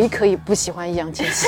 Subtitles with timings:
[0.00, 1.46] 中国人民谁可以不喜欢易烊千玺？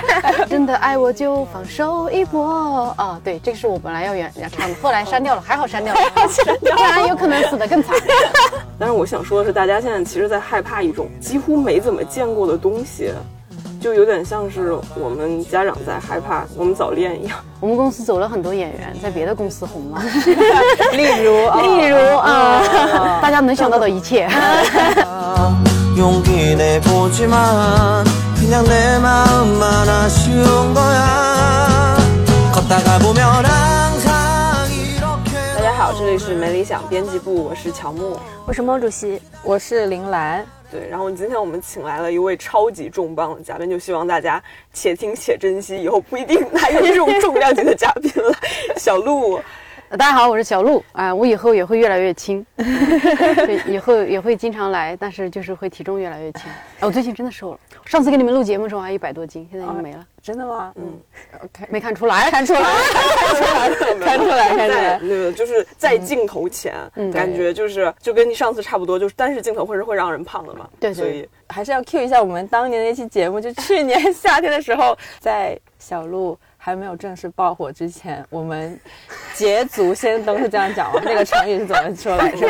[0.48, 3.18] 真的爱我就放手一搏啊！
[3.24, 6.00] 对，这个是我本来要演要唱的，后来删掉了，还好删掉了，
[6.60, 7.96] 不然有可能死得更惨。
[8.78, 13.12] 但是我想说的是，大家现在其实在害怕一种几乎没怎么见过的东西，
[13.80, 17.38] 就有点像是我们家长在害怕我们早恋一样。
[17.60, 20.02] 我们公司走了很多演员，在别的公司红了，
[20.92, 24.28] 例如，例如啊，大家能想到的一切。
[25.97, 28.05] 용기 내보지만
[28.39, 31.97] 그냥 내 마음만 아쉬운 거야
[32.53, 38.17] 걷다가 보면 항상 이렇게 大家好，这里是没理想编辑部，我是乔木。
[38.45, 44.41] 我是毛主席，我是林兰，对，然后今天我们请来了一位超级重磅的嘉宾，就希望大家
[44.73, 48.33] 且听且珍惜，以后不一定还有这种重量级的嘉宾来。
[48.77, 49.39] 小鹿，
[49.96, 50.82] 大家好，我是小鹿。
[50.90, 56.50] 啊，我以后也会越来越轻， 对，以后也会经常来，但是就是会体重越来越轻。
[56.50, 60.72] 啊我最近真的瘦了，上次给你们录节目的时候还一百多斤，现在已经没了，真的吗？
[60.74, 61.00] 嗯，
[61.68, 62.28] 没看出来？
[62.32, 63.68] 看出来，看出来，
[64.04, 64.98] 看出来，看出来。
[64.98, 67.12] 在那个就是在镜头前，嗯。
[67.12, 70.68] 感觉就是就跟你上次差不多，就是但是镜头会是会让人胖的嘛。
[70.80, 70.94] 对对。
[70.94, 78.80] 所以还是要 cue 一下我们当年那期节目，就去年夏天的时候，在小鹿还没有正式爆火之前，我们
[79.34, 80.98] 捷足先登是这样讲吗？
[81.04, 82.48] 那个成语是怎么说来着？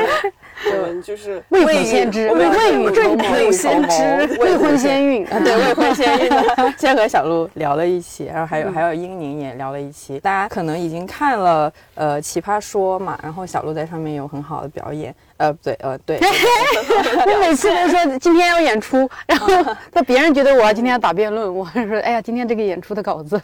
[0.73, 5.27] 我们就是未婚先知，未未雨绸缪，未先知未婚先孕。
[5.27, 6.31] 啊，对，未婚先孕，
[6.79, 10.19] 先和小鹿聊了一期，然后还有还有英宁也聊了一期。
[10.21, 16.19] 大家可能已经看了呃《奇葩说》嘛，然后小鹿在上面有很好的表演，呃，不对，呃，对，
[17.27, 19.49] 我 每次都说今天要演出，然后
[19.93, 23.41] 那别人觉得我今天要打辩论，我还说哎呀，今天这个演出的稿子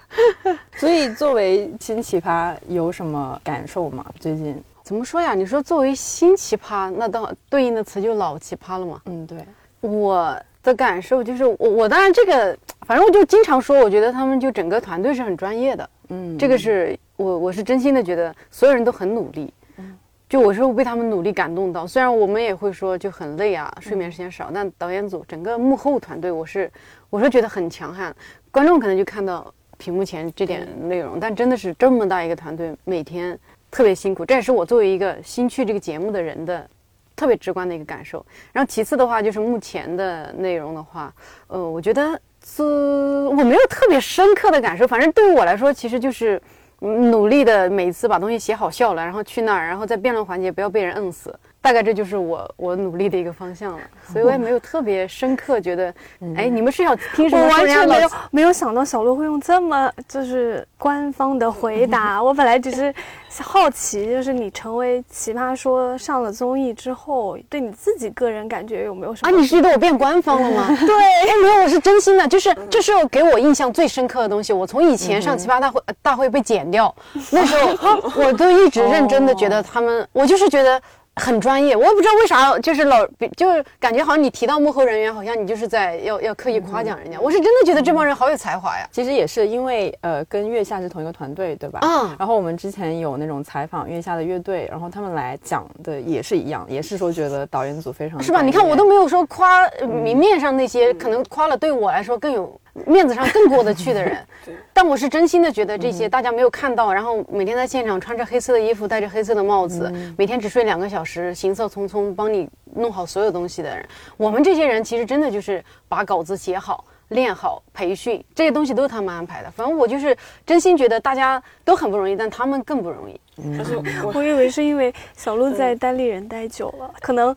[0.76, 4.04] 所以作为新奇葩有什么感受吗？
[4.18, 5.34] 最近，怎么说呀？
[5.34, 9.00] 你说作为新奇葩，那当对应的词就老奇葩了嘛。
[9.04, 9.38] 嗯，对，
[9.82, 19.54] 我的感受就是，我我当然这个，反正我就经常说，我觉得他们就整个团队是很专业的，嗯，这个是我我是真心的觉得所有人都很努力。
[19.76, 19.96] 嗯
[20.28, 26.68] 就我是被他们努力感动到，虽然我们也会说就很累啊，睡眠时间少，但导演组整个幕后团队，我是
[27.10, 28.12] 我是觉得很强悍。
[28.50, 33.38] 观众可能就看到屏幕前这点内容，但真的是这么大一个团队，每天
[33.70, 36.68] 特别辛苦，这也是我作为一个新去这个节目的人的
[37.14, 38.24] 特别直观的一个感受。
[38.52, 41.12] 然后其次的话，就是目前的内容的话，
[41.46, 46.40] 呃，我觉得是我没有特别深刻的感受，反正对于我来说，其实就是。
[46.82, 53.80] 努力的每次把东西写好笑了，然后去那儿，然后在辩论环节不要被人摁死，大概这就是我我努力的一个方向了。
[54.12, 55.94] 所以我也没有特别深刻觉得，
[56.36, 57.56] 哎，你们是要听什么我么？
[57.56, 62.22] 完全没有没有想到小鹿会用这么就是官方的回答。
[62.22, 62.92] 我本来只是
[63.40, 70.66] 好奇，就是你成为奇葩说上了综艺之后，对你自己个人感觉有没有什么啊，你是觉得我变官方了吗？
[70.86, 74.52] 对，哎，没有，我是真心的，就是这是给我印象最深刻的东西。
[74.52, 76.92] 我从以前上奇葩大会、呃大会被剪掉，
[77.30, 80.80] 那时候我都一直认真的觉得他们，我就是觉得。
[81.16, 83.06] 很专业，我也不知道为啥，就是老
[83.36, 87.20] 就是感觉好像你提到幕后人员，好像你就是在要要刻意夸奖人家。
[87.20, 88.88] 我是真的觉得这帮人好有才华呀。
[88.90, 91.80] 其实也是因为呃跟月下是同一个团队，对吧？
[91.82, 98.40] 嗯然后我们之前有那种采访月下的乐队，然后他们来讲的也是一样，也是说觉得导演组非常是吧？
[98.40, 104.18] 你看我都没有说夸呃明面上那些，可能夸了对我来说更有面子上更过得去的人，
[104.72, 113.86] 但我是真心的觉得这些大家没有看到，然后每天在现场穿着黑色的衣服，戴着黑色的帽子，每天只睡两个小时，行色匆匆帮你弄好所有东西的人，
[114.16, 116.84] 我们这些人其实真的就是把稿子写好。
[117.10, 123.20] 练好培训这些东西都是他们安排的，反正我就是真心觉得大家都很不容易，但他们更不容易。
[123.58, 123.74] 而且
[124.04, 127.34] 我我以为是因为小鹿在单立人待久了，可能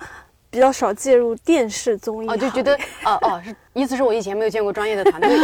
[0.54, 5.36] 比较少介入电视综艺哦，就觉得哦哦，是意思是我以前没有见过专业的团队。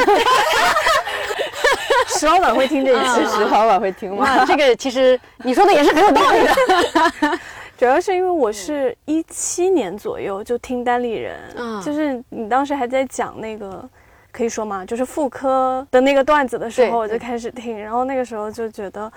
[2.10, 4.46] 石老板会听这一期石老板会听吗？
[4.46, 7.40] 这个其实你说的也是很有道理的。
[7.76, 13.84] 主要是因为我是一七年左右就听单立人，嗯就是你当时还在讲那个，
[14.32, 14.86] 可以说吗？
[14.86, 19.12] 就是妇科的那个段子的时候，我就开始听，然后那个时候就觉得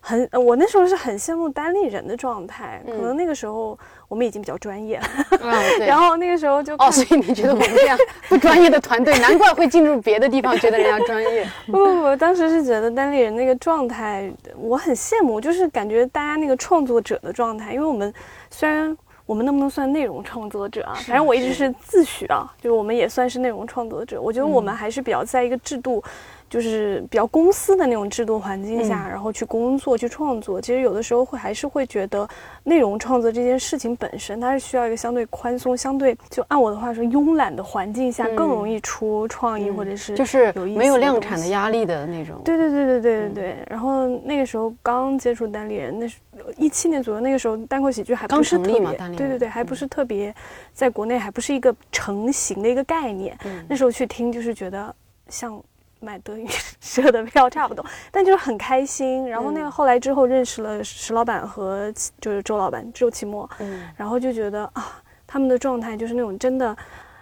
[0.00, 3.78] 很，呃我那时候是很羡慕单立人的状态，可能那个时候
[4.12, 5.04] 我们已经比较专业了，
[5.40, 5.86] 嗯，对。
[5.88, 7.96] 然后那个时候就哦，所以你觉得我们这样
[8.28, 11.48] 不专业的团队，难怪会进入别的地方，觉得人家专业。
[11.64, 18.12] 不不不，当时是觉得单立人那个状态，我很羡慕，就是感觉大家那个创作者的状态，因为我们
[18.50, 18.94] 虽然
[19.24, 20.92] 我们能不能算内容创作者啊？
[21.06, 24.20] 反正我一直是自诩啊，就是我们也算是内容创作者。
[24.20, 26.04] 我觉得我们还是比较在一个制度。
[26.52, 32.28] 就是比较公司的那种制度环境下，然后去工作去创作，其实有的时候会还是会觉得
[32.64, 42.38] 内容创作这件事情本身，它是需要一个相对宽松、相对就按我的话说慵懒的环境下，更容易出创意或者是就是没有量产的压力的那种。
[42.44, 43.66] 对对对对对对对。
[43.70, 46.18] 然后那个时候刚接触单立人，那是
[46.58, 48.78] 一七年左右，那个时候单口喜剧还不刚是特别，
[49.16, 50.34] 对对对，还不是特别，
[50.74, 53.34] 在国内还不是一个成型的一个概念。
[53.46, 54.94] 嗯那时候去听，就是觉得
[55.30, 55.58] 像
[56.02, 56.46] 买德云
[56.80, 59.28] 社的票差不多，但就是很开心。
[59.28, 66.76] 然后那个后来之后认识了石老板和就是周老板周奇墨，嗯然后就觉得啊，他们的状态就是那种真的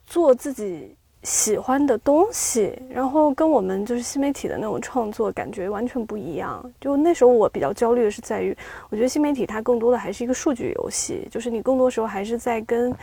[0.07, 6.65] 做自己喜欢的东西，然后跟我们就是新媒体的那种创作感觉完全不一样。
[6.81, 8.57] 就那时候我比较焦虑的是在于，
[8.89, 12.95] 我觉得新媒体它更多的还是一个数据游戏，就是你更多时候还是在跟。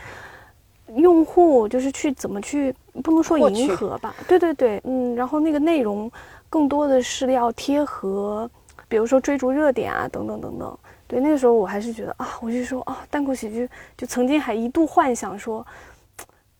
[0.96, 6.10] 用户就是去怎么去，不能说迎合吧，对对对，嗯，然后那个内容
[6.48, 8.50] 更多的是要贴合，
[8.88, 10.78] 比如说追逐热点啊，等等等等。
[11.06, 15.66] 对，那个时候我还是觉得啊，我就说啊，单口喜剧就曾经还一度幻想说，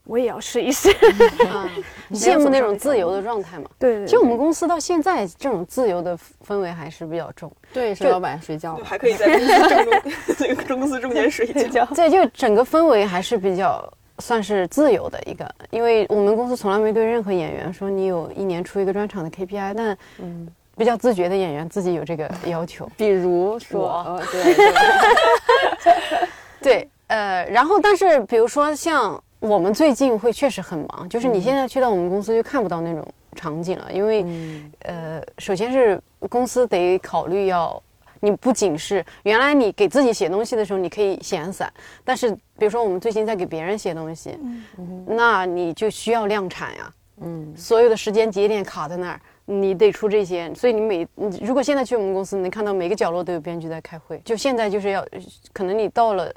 [0.04, 0.88] 我也要试一试。
[1.50, 1.68] 啊，
[2.08, 3.68] 没 有羡慕那种自由的状态嘛。
[3.78, 7.52] 对对对，其实我们公司到现在这种自由的氛围还是比较重。
[7.74, 9.94] 对，是老板睡觉，还可以在公司正中
[10.40, 11.84] 那个 公司中间睡觉。
[11.94, 13.86] 对，就整个氛围还是比较
[14.20, 22.90] 算是自由的一个，因为我们公司从来没对任何演员说你有一年出一个专场的 KPI，但嗯，比较自觉的演员自己有这个要求。
[22.96, 24.72] 比如说，对对，
[26.60, 33.06] 对，呃，然后但是比如说像我们最近会确实很忙，就是你现在去到我们公司就看不到那种
[33.36, 37.80] 场景了，因为、嗯呃，首先是公司得考虑要。
[38.20, 41.72] 你不仅是原来你给自己写东西的时候，你可以闲散，
[42.04, 44.38] 但是比如说我们最近在给别人写东西，
[45.06, 46.92] 那你就需要量产呀。
[47.20, 50.54] 嗯，所有的时间节点卡在那儿，你得出这些。
[50.54, 54.20] 所以你每你如果现在去我们公司，你能看到每个角落都有编剧在开会。
[54.24, 55.04] 就现在就是要，
[55.52, 56.32] 可能你到了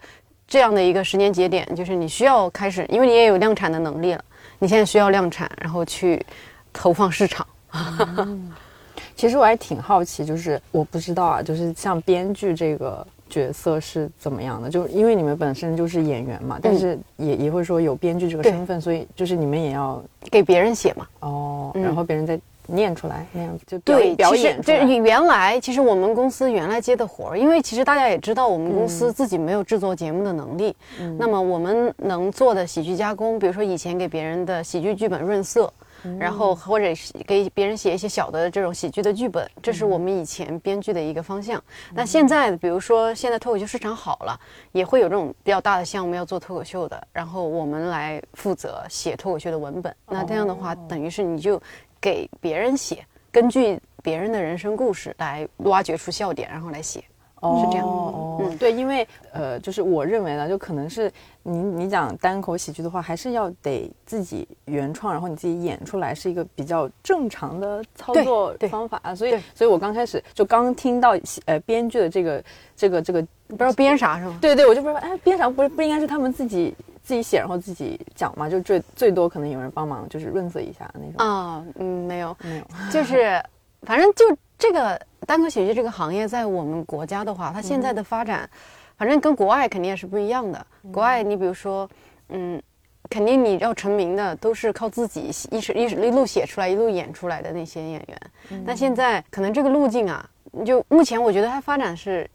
[0.48, 4.26] 这样的一个时间节点，就是你需要开始，因为你也有量产的能力了，
[4.58, 6.26] 你现在需要量产，然后去
[6.74, 7.46] 投放市场。
[9.16, 14.70] 其实我还挺好奇，就是我不知道啊，就是像编剧这个角色是怎么样的？
[14.70, 24.84] 就因为你们本身就是演员嘛，但是也也会说有编剧这个身份，所以就是你们也要给别人写嘛，哦，嗯然后别人再念出来那样子，就表对，表演出来。
[24.84, 30.76] 原来其实我们公司原来接的活儿，因为其实大家也知道，我们公司自己没有制作节目的能力。
[31.00, 35.72] 嗯那么我们能做的喜剧加工，比如说以前给别人的喜剧剧本润色。
[36.20, 41.62] 然后或者是给别人写一些小的这种喜剧的剧本，这是我们以前编剧的一个方向。
[41.94, 44.40] 那现在，比如说现在脱口秀市场好了，
[44.72, 49.96] 也会有这种比较大的项目要做脱口秀的，然后我们来负责写脱口秀的文本。
[50.08, 51.62] 那这样的话，等于是你就
[52.00, 57.04] 给别人写，根据别人的人生故事来挖掘出笑点，然后来写。
[57.42, 61.12] 是这样哦，嗯对，因为呃，就是我认为呢，就可能是
[61.44, 69.16] 你你讲单口喜剧的话，还是要得自己原创，然后你自己演出来是一个比较正常的操作方法啊。
[69.16, 72.44] 所以，所以我刚开始就刚听到呃编剧的这个
[72.76, 74.38] 这个这个，不知道编啥是吗？
[74.40, 78.48] 对对，我就不知道，哎，编啥不是不应该是他们自己自己写，然后自己讲嘛？
[78.48, 81.16] 就最最多可能有人帮忙，就是润色一下那种。
[81.18, 83.42] 啊，嗯，没有，没有，就是
[83.82, 84.26] 反正就
[84.62, 88.48] 这个单口喜剧这个行业，在我们国家的话，它现在的发展，
[88.96, 90.64] 反正跟国外肯定也是不一样的。
[90.94, 91.90] 国外你比如说，
[92.30, 92.62] 嗯，
[93.10, 98.64] 肯定你要成名的都是靠自己一直一直一路写出来，一路演出来的那些演员。
[98.64, 100.30] 但现在可能这个路径啊，
[100.64, 102.30] 就目前我觉得它发展是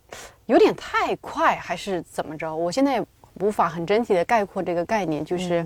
[0.47, 2.53] 有点太快，还是怎么着？
[2.53, 5.65] 我现在也无法很整体的概括这个概念，就是、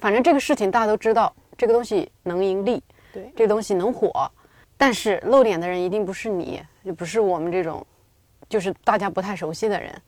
[0.00, 2.80] 反正这个事情大家都知道，这个东西能盈利，
[3.12, 4.30] 对这个东西能火，
[4.76, 7.84] 但是露脸的人一定不是你，也不是我们这种，
[8.48, 10.02] 就是大家不太熟悉的人。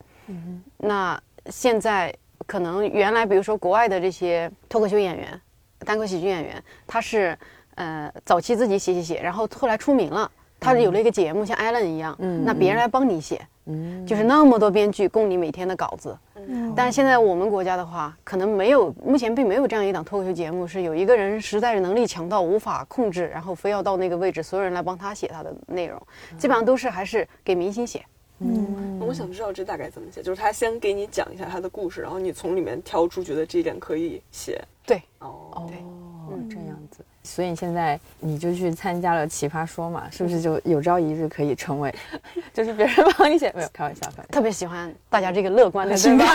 [0.77, 2.13] 那现在
[2.45, 5.41] 可能原来比如说国外的这些脱口秀演员、
[5.79, 7.37] 单口喜剧演员，他是
[7.75, 12.43] 呃早期自己写写写，然后后来出名了，他有了一个节目，像艾伦一样，嗯。
[12.43, 16.17] 那别人来帮你写，嗯，就是那么多编剧供你每天的稿子。
[16.35, 16.73] 嗯。
[16.75, 26.01] 但是现在我们国家的话，可能没有，目前并没有这样一档脱口秀节目，是有一个人实在是能力强到无法控制，然后非要到那个位置，所有人来帮他写他的内容，
[26.37, 28.03] 基本上都是还是给明星写。
[28.41, 34.61] 嗯，我想知道这大概怎么写，就是他先给你讲一下他的故事，然后你从里面挑出觉得这一点可以写。
[34.85, 35.77] 对，哦，对
[36.29, 37.03] 哦，这样子。
[37.23, 41.93] 所以现在你就去参加了《奇葩说》嘛，是不是就有朝一日可以成为，
[42.53, 43.51] 就是别人帮你写？
[43.55, 44.31] 没有，开玩笑，开玩笑。
[44.31, 46.25] 特别喜欢大家这个乐观的心态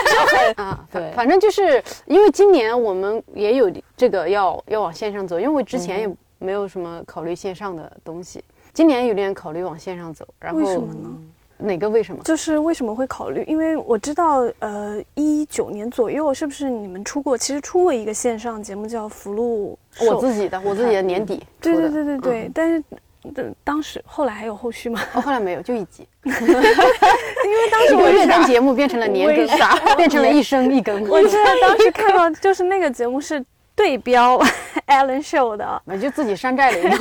[0.56, 8.44] 啊， 对反反正就是因为今年我们也有这个要要往线上走，因为我之前也没有什么考虑线上的东西。
[8.74, 11.10] 今年有点考虑往线上走，然后为什么呢？
[11.58, 12.22] 哪个为什么？
[12.24, 13.44] 就是为什么会考虑？
[13.46, 17.36] 因为我知道，呃，一九年左右是不是你们出过？
[17.36, 22.82] 其实出过一个线上节目叫《福禄寿》，我自己的，我自己的年底对对对对对，但是。
[22.90, 25.00] 呃当时后来还有后续吗？
[25.14, 26.06] 哦， 后来没有，就一集。
[26.24, 31.08] 因为当时我月更节目变成了年更啥， 变成了一生一更。
[31.08, 33.42] 我记得当时看到就是那个节目是
[33.76, 34.38] 对标
[34.86, 36.96] Alan Show 的， 我就自己山寨了一个，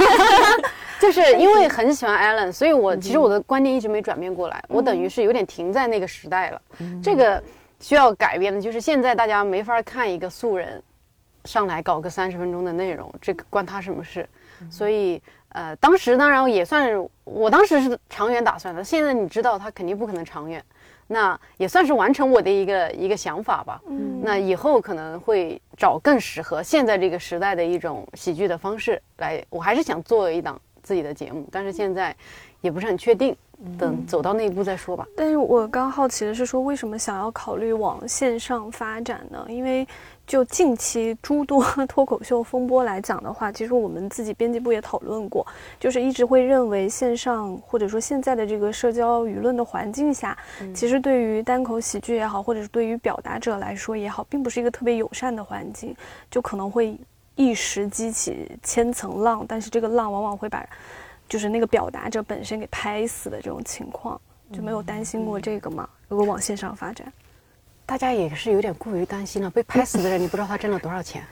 [1.00, 6.62] 就是因为很喜欢 Alan，所以我其实我的观念一直没转变过来，我等于是有点停在那个时代了。
[7.03, 7.42] 这个
[7.80, 10.82] 需要改变的就是现在大家没法看一个素人
[11.46, 14.27] 上来搞个三十分钟的内容，这个关他什么事？
[14.72, 20.63] 所以呃，当时当然也算是我当时是长远打算的，现在你知道他肯定不可能长远。
[21.07, 23.81] 那也算是完成我的一个一个想法吧。
[23.88, 29.43] 嗯那以后可能会找更适合现在这个时代的一种喜剧的方式来。
[29.50, 32.15] 我还是想做一档自己的节目，但是现在
[32.62, 33.36] 也不是很确定，
[33.77, 35.08] 等走到那一步再说吧。
[35.15, 39.46] 但是我刚好奇的是说，为什么想要考虑往线上发展呢？
[39.50, 39.88] 因为
[40.25, 45.46] 就近期诸多 脱口秀风波来讲的话，其实我们自己编辑部也讨论过，
[45.79, 50.38] 就是一直会认为线上或者说现在的这个社交舆论的环境下，
[50.74, 55.96] 其实对于单口喜剧也好，或者是对于表达者来说也好，并不是一个特别友善的环境，
[56.32, 56.98] 就可能会
[57.36, 60.65] 一时激起千层浪，但是这个浪往往会把
[61.27, 64.20] 就是那个表达者本身给拍死的这种情况。
[64.51, 65.89] 就没有担心过这个吗？
[66.08, 67.12] 如果往线上发展，
[67.88, 71.24] 大家也是有点过于担心了，被拍死的人，你不知道他挣了多少钱。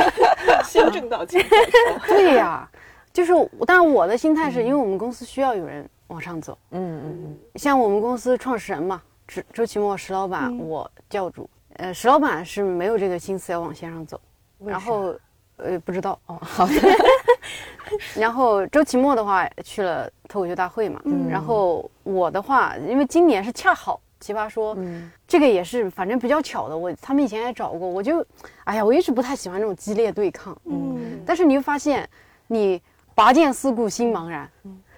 [0.64, 1.44] 先挣到钱。
[2.08, 2.66] 对呀，
[3.12, 6.56] 就是我，当然我的心态是因为我们公司需要有人往上走。
[6.70, 14.18] 嗯嗯嗯像我们公司创始人嘛，周周奇墨石老板，嗯我教主，呃，石老板是没有这个心思要往线上走，
[14.64, 15.14] 然后
[15.56, 16.72] 呃不知道 哦，好的。
[18.16, 21.28] 然后周奇墨的话去了脱口秀大会嘛，嗯。
[21.28, 25.10] 然后我的话，因为今年是恰好奇葩说，嗯。
[25.28, 28.24] 这个也是反正比较巧的，我他们以前也找过，我就，
[28.64, 31.20] 哎呀，我一直不太喜欢这种激烈对抗，嗯。
[31.26, 32.08] 但是你会发现，
[32.46, 32.80] 你
[33.14, 34.48] 拔剑四顾心茫然，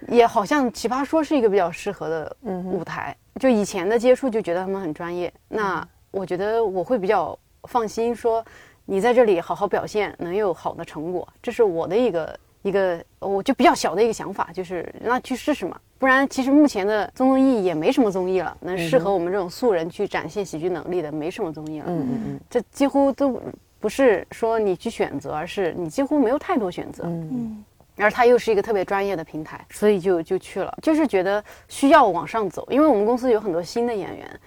[0.07, 3.15] 也好像奇葩说是一个比较适合的嗯舞台。
[3.39, 8.43] 就以前的接触就觉得他们很专业，那我觉得我会比较放心，说
[8.91, 15.79] 你在这里好好表现，能有好的成果，这是我的一个一个，我就比较小的一个想法，就是那去试试嘛。
[15.99, 21.85] 不然，其实目前的综艺也没什么综艺了，能适合我们这种素人去展现喜剧能力的没什么综艺了。
[21.87, 23.39] 嗯嗯这几乎都
[23.79, 27.03] 不是说你去选择，而是你几乎没有太多选择。
[27.05, 27.65] 嗯嗯
[27.97, 34.39] 而它又是一个特别专业的平台，所以就就去了，就是觉得需要往上走，因为我们公司有很多新的演员。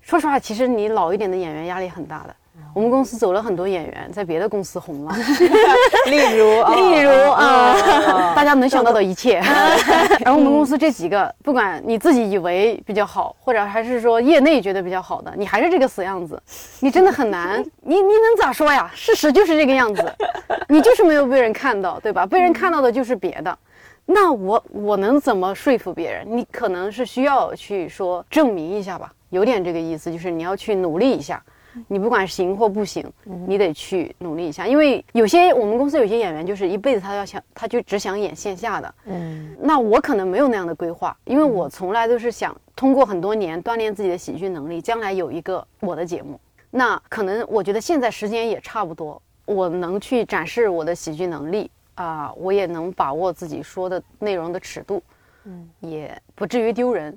[0.00, 2.34] 说实话，其实你老一点的演员压力很大的。
[2.74, 5.14] 我们公司走了很多演员，在别的公司红了，
[6.10, 9.40] 例如 例如啊，大家能想到的一切。
[10.20, 16.38] 然后我们公司这几个，不管你自己以为比较好，或者还是说业内觉得比较好的，你还是这个死样子，
[16.80, 17.64] 你真的很难。
[17.80, 18.90] 你你能咋说呀？
[18.94, 20.04] 事实就是这个样子，
[20.68, 22.26] 你就是没有被人看到，对吧？
[22.26, 23.58] 被人看到的就是别的。
[24.04, 26.26] 那我我能怎么说服别人？
[26.28, 31.42] 你可能是需要去说证明一下吧，有点这个意思，就是你要去努力一下。
[31.88, 33.04] 你不管行或不行，
[33.46, 38.94] 你得去努力一下，因为有些我们公司有些演员就是一辈子他要想，他就只想演线下的。
[39.06, 46.38] 嗯那我可能没有那样的规划，因为我从来都是想通过很多年锻炼自己的喜剧能力，将来有一个我的节目。
[46.70, 55.02] 那可能我觉得现在时间也差不多，我能去展示我的喜剧能力啊、我也能把握自己说的内容的尺度，
[55.44, 57.16] 嗯，也不至于丢人。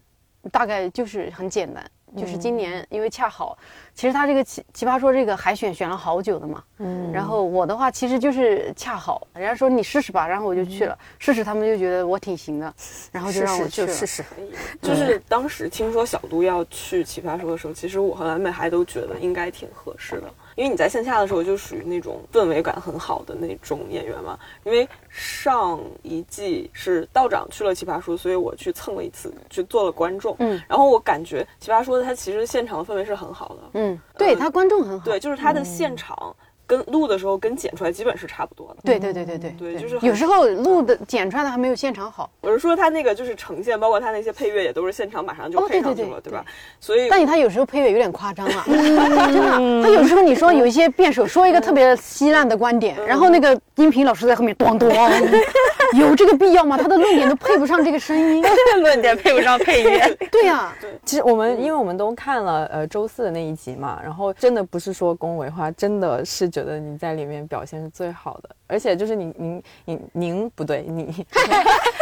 [0.53, 1.83] 大概就是很简单，
[2.17, 3.57] 就是今年因为恰好，
[3.93, 7.11] 其实他这个奇奇葩说这个海选选了好久的嘛，嗯。
[7.11, 12.73] 然后我的话其实就是恰好，人家说你试试吧，然后我就去了，试试他们就觉得我挺行的，
[13.11, 14.23] 然后就让我去试试，
[14.81, 24.37] 就是当时听说小杜要去奇葩说的时候，其实我和蓝美还都觉得应该挺合适的，因为你在线下的时候就属于那种氛围感很好的那种演员嘛。
[24.65, 30.35] 因为上一季是道长去了奇葩说，所以我去蹭了一次，去做了观众。
[30.39, 36.35] 嗯，然后我感觉奇葩说它其实现场的氛围是很好的，嗯，对它观众很好，对，就是它的现场
[36.69, 38.75] 跟录的时候跟剪出来基本是差不多的。
[38.83, 46.45] 对对对对对对，就是有时候录的剪出来的还没有现场好，我是说他那个就是呈现，包括他那些配乐也都是现场马上就哦对对对配上去了，对吧？
[46.79, 49.83] 所以但他有时候配乐有点夸张啊， 真的。
[49.83, 55.09] 他有时候你说有一些辩手说一个特别稀烂的观点，然后那个音频老师在后面咣咣，
[55.97, 56.77] 有这个必要吗？
[56.77, 58.43] 他的论点都配不上这个声音。
[58.81, 60.17] 论点配不上配乐。
[60.29, 71.25] 对呀、 其实我们因为我们都看了呃周四的那一集嘛，然后真的不是说恭维话，真的是觉得你在里面表现是最好的，而且就是你您您您不对你，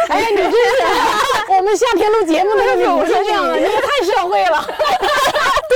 [0.08, 0.52] 哎呀，你这是
[1.48, 4.68] 我们夏天录节目的时候你不是这样的，你也太社会了。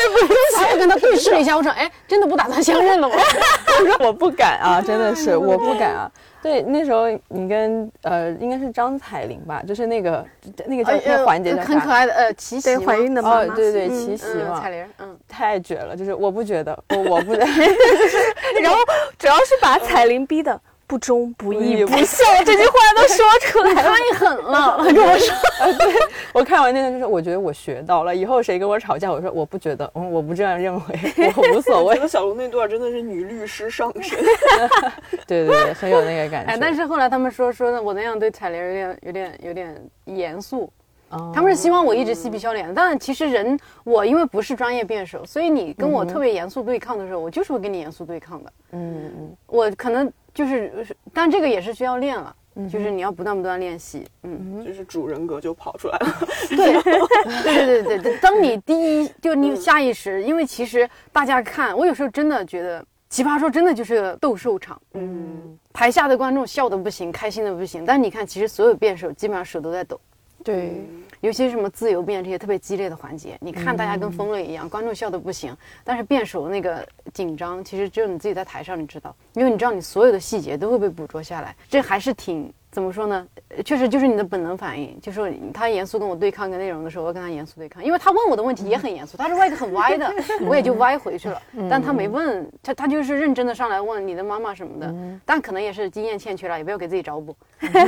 [0.02, 3.14] 对不起，我跟他对视了一下，我说，哎，真的不打算相认了吗？
[3.80, 6.10] 我说我不敢啊，真的是我不敢啊。
[6.42, 10.26] 对，那时候你跟呃应该是张彩玲吧，就是那个
[10.66, 11.64] 那个叫那个环节叫啥？
[11.68, 18.76] 很可爱的呃琪琪对，怀孕的妈哦，妈，对对，嗯琪琪嘛，嗯彩玲，嗯， 太绝了，就是我不觉得，我我不然后
[19.18, 23.82] 主要是把彩玲逼的不忠不义不孝，这句话都说出来了。
[24.12, 25.34] 太狠了， 跟我说。
[25.78, 25.94] 对
[26.34, 30.82] 我看完那个就是，我觉得我学到了，以后谁跟我吵架，我说我不觉得，嗯，我不这样认为，
[31.36, 32.00] 我无所谓我觉。
[32.00, 34.18] 得小龙那段真的是女律师上身，
[35.26, 36.52] 对对对，很有那个感觉。
[36.52, 40.70] 哎，但是后来他们说说的我那样对彩玲有点有点有点严肃，
[41.10, 42.74] 哦他们是希望我一直嬉皮笑脸的。
[42.74, 48.52] 但其实人我因为不是专业辩手，所以你跟我特别严肃对抗的时候，我就是会跟你严肃对抗的。
[48.72, 52.34] 嗯嗯我可能就是，但这个也是需要练了。
[52.70, 56.06] 就是你要不断不断练习，嗯，就是主人格就跑出来了。
[56.50, 58.18] 对， 对 对对对对。
[58.18, 69.98] 当你第一，就你下意识，因为其实大家看，我有时候真的觉得《奇葩说》真的就是个斗兽场，嗯，台下的观众笑的不行，开心的不行，但你看，其实所有辩手基本上手都在抖，
[70.44, 70.84] 对，
[71.20, 83.26] 尤其是什么自由辩这些特别激烈的环节，你看大家跟疯了一样，观众笑的不行，但是辩手那个紧张，其实只有你自己在台上你知道，因为你知道你所有的细节都会被捕捉下来，这还是挺怎么说呢？
[83.54, 90.10] 呃确实就是你的本能反应，就是他严肃跟我对抗一个内容的时候，我跟他严肃对抗，因为他问我的问题也很严肃，他是歪的很歪的，
[90.48, 94.94] 我也就歪回去了，但他没问，他他就是认真的上来问你的妈妈什么的，
[95.26, 97.36] 但可能也是经验欠缺了，也不要给自己找补，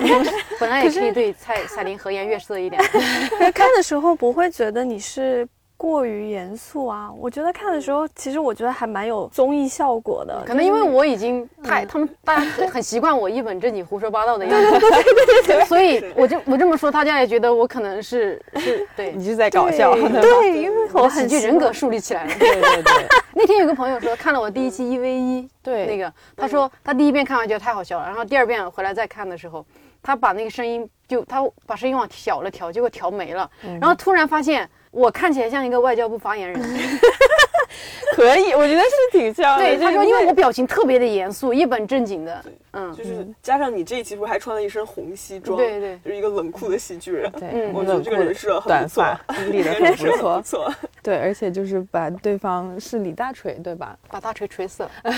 [0.60, 2.82] 本来也可以对蔡彩铃和颜悦色一点。
[3.54, 5.48] 看的时候不会觉得你是
[5.84, 7.12] 过于严肃啊？
[7.18, 10.42] 我觉得看的时候，其实我觉得还蛮有综艺效果的。
[10.46, 19.12] 可能因为我已经太，他们大家很很习惯我一本正经胡说八道的样子，对对对所以我就我这么说，大家也觉得我可能是是对。
[19.12, 22.32] 你是在搞笑，对因为我我很剧人格树立起来了。
[22.38, 23.06] 对对对。
[23.36, 25.84] 那天有个朋友说看了我第一期一 v 一，对。
[25.86, 29.66] 那个他说他第一遍看完觉得太好笑了，然后第二遍回来再看的时候，
[30.02, 36.60] 他把那个声音就他把声音往小了调，结果调没了，然后突然发现我看起来像一个外交部发言人。
[38.14, 39.64] 可以，我觉得是挺像的。
[39.64, 47.30] 对，他说因为我表情特别的严肃，一本正经的，嗯，就是加上你这一期不是还穿了一身红西装，对对就是一个冷酷的喜剧人。
[47.32, 50.42] 对，嗯我觉得这个人设很短不错发，立的很不错 不。
[50.42, 50.74] 错。
[51.02, 53.94] 对，而且就是把对方是李大锤，对吧？
[54.10, 54.90] 把大锤锤死了。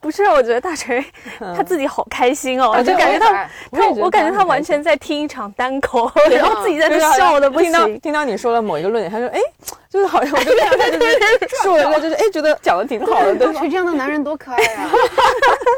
[0.00, 1.04] 不是，我觉得大锤
[1.38, 8.00] 他自己好开心哦，啊就感觉他他我感觉他完全在听一场单口，然后自己在那笑的不听到行。
[8.00, 9.40] 听到你说了某一个论点，他说：“哎，
[9.88, 14.90] 就是好像我就看到他就是说了一个，就是哎，觉得讲的挺好的，对吧这样的男人多可爱啊、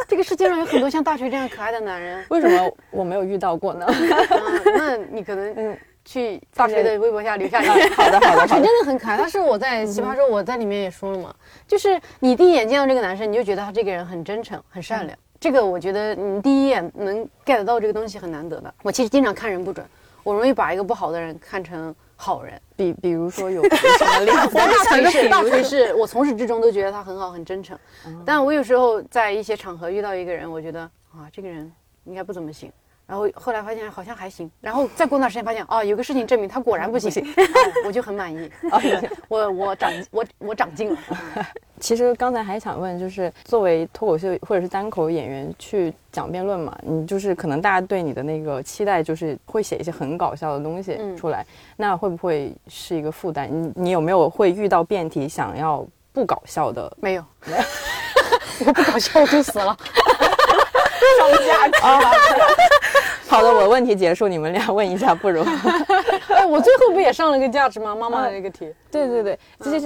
[0.09, 3.87] 这个世界上有很多像大锤这样可爱的男人。？”为什么我没有遇到过呢？
[3.89, 7.73] 嗯，那你可能 嗯去大锤的微博下留下一个。
[7.95, 8.67] 好的，好的，大锤好的。
[8.67, 11.35] 真的很可爱，但是我在奇葩说我在里面也说了嘛，
[11.69, 15.19] 就是你第一眼见到这个男生，你就觉得他这个人很真诚、很善良。
[15.41, 18.73] 这个我觉得你第一眼能 get 到这个东西很难得的。
[18.83, 19.87] 我其实经常看人不准，
[20.23, 22.61] 我容易把一个不好的人看成好人。
[22.77, 24.51] 比比如说有什么例子？
[24.55, 27.79] 但大锤是 大锤是我从始至终都觉得他很好很真诚，
[28.25, 30.81] 但我有时候在一些场合遇到一个人，我觉得
[31.13, 31.71] 啊这个人
[32.05, 32.73] 应该不怎么行，
[33.07, 37.45] 然后后来发现好像还行，然后再过段时间发现哦有个事情证明他果然不行，哎
[37.85, 38.51] 我就很满意。
[38.71, 38.81] 啊，
[39.29, 40.99] 我我长我我长进了，
[41.79, 51.15] 其实刚才还想问，就是作为脱口秀或者是单口演员去讲辩论嘛，你就是可能大家对你的那个期待就是会写一些很搞笑的东西嗯。
[51.17, 51.45] 出来，
[51.77, 53.49] 那会不会是一个负担？
[53.51, 56.91] 你你有没有会遇到辩题想要不搞笑的？
[57.01, 57.25] 没有，
[58.61, 59.77] 我不搞笑我就死了，
[63.35, 65.43] 好的，我问题结束，你们俩问一下，不如？
[66.33, 67.93] 哎我最后不也上了个价值吗？
[67.93, 69.39] 妈妈的那个题，对对对，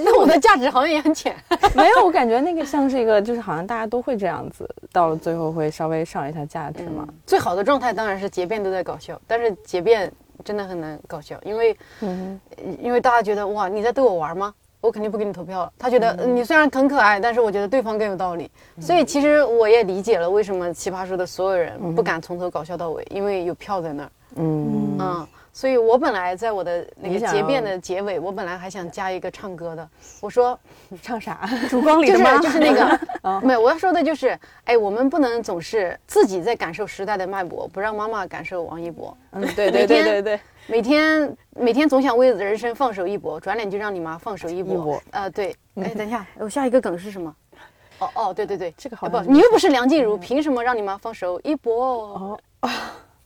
[0.05, 1.35] 那我的价值好像也很浅，
[1.75, 7.09] 没有，我感觉那个像是一个，就是好像大家都会这样子，到了最后会稍微上一下价值嘛。
[7.27, 10.13] 最好的状态当然是结辩都在搞笑，但是结辩
[10.45, 12.39] 真的很难搞笑，因为嗯
[12.83, 14.53] 因为大家觉得哇你在逗我玩吗？
[14.81, 15.73] 我肯定不给你投票了。
[15.79, 18.51] 他觉得、呃你虽然很可爱，但是我觉得对方更有道理。
[18.81, 24.11] 所以其实我也理解了为什么奇葩说的所有人不敢从头搞笑到尾，因为有票在那儿。
[24.37, 29.89] 嗯嗯，所以我本来在我的那个结辩的结尾，我本来还想加一个唱歌的，
[30.21, 30.57] 我说
[31.03, 31.49] 唱啥？
[31.69, 39.17] 烛光里就是的妈，就是那个， 没有，我要说的就是，哎，我们不能总是自己在感受时代的脉搏，不让妈妈感受王一博。
[39.33, 44.75] 嗯，对对对对对，每天每天总想为人生放手一搏，转脸就让你妈放手一搏。
[44.75, 47.35] 一搏呃，对， 哎，等一下，我下一个梗是什么？
[48.01, 51.75] 哦哦，对对对，这个好哎不像，你又不是梁静茹，凭什么让你妈放手一搏？
[52.15, 52.41] 哦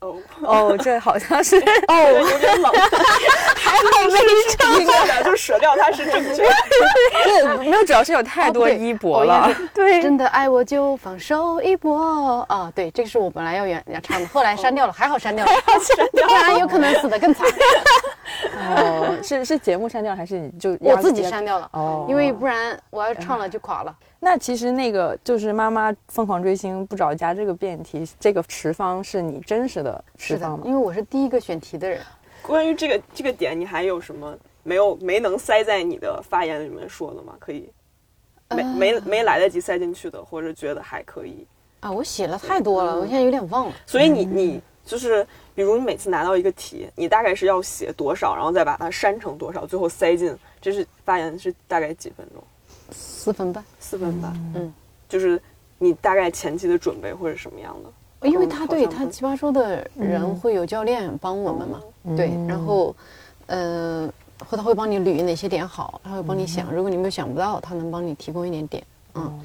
[0.02, 1.56] 哦， 哦，这好像是
[1.88, 2.72] 哦， 有点冷，
[3.56, 4.18] 还好没
[4.56, 6.54] 唱错的，就舍掉它是正确的。
[7.24, 9.48] 对，没有，主要是有太多一博了。
[9.72, 12.70] 对，真的爱我就放手一搏啊！
[12.74, 15.52] 对，这个是我本来要原要唱的，后来删掉了，还好删掉了，
[16.12, 17.46] 不然有可能死得更惨。
[18.76, 23.94] 哦，是是节目删掉还是你就我自己删掉了，哦，因为不然我要唱了就垮了。
[24.24, 30.62] 那其实那个就是妈妈疯狂追星不着家这个辩题，这个持方是你真实的持方，吗？
[30.64, 32.00] 因为我是第一个选题的人。
[32.40, 37.34] 关于这个这个点，你还有什么没有没能塞在你的发言里面说的吗？
[37.40, 37.68] 可以
[38.50, 41.44] 没没没来得及塞进去的，或者觉得还可以。
[41.80, 43.74] 啊，我写了太多了，我现在有点忘了。
[43.84, 52.40] 所以你你就是，比如你每次拿到一个题，你大概是要写多少，然后再把它删成多少，最后塞进，这是发言是大概几分钟？
[52.92, 54.32] 四分半，四分半。
[54.54, 54.72] 嗯，
[55.08, 55.40] 就是
[55.78, 58.28] 你大概前期的准备会是什么样的？
[58.28, 61.80] 因为他对他奇葩说的人会有教练帮我们嘛，
[62.16, 62.94] 对，然后
[63.46, 64.08] 呃，
[64.46, 69.40] 或他会帮你捋哪些点好，他会帮你想，如果你没有想不到，他能帮你提供一点点，嗯，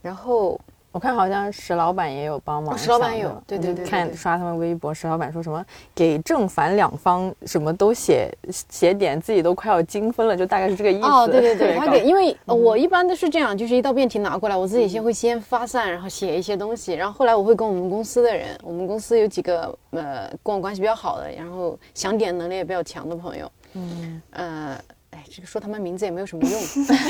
[0.00, 0.58] 然后
[0.94, 11.08] 我看好像石老板也有帮忙，哦石老板有对对对对对看刷他们微博，石老板说什么给正反两方什么都写写点，自己都快要精分了，就大概是这个意思。
[11.08, 24.78] 哦，对对 对，他给，因为呃我一般都是这样，就是一道辩题拿过来，我自己先会先发散，然后写一些东西，然后后来我会跟我们公司的人，我们公司有几个呃跟我关系比较好的，然后想点能力也比较强的朋友，嗯，呃，
[25.10, 26.60] 哎，这个说他们名字也没有什么用，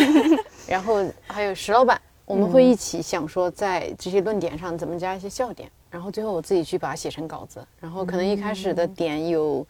[0.67, 9.67] 然后还有石老板，我们会一起想说在这些论点上怎么加一些笑点，然后最后我自己去把它写成稿子，然后可能一开始的点有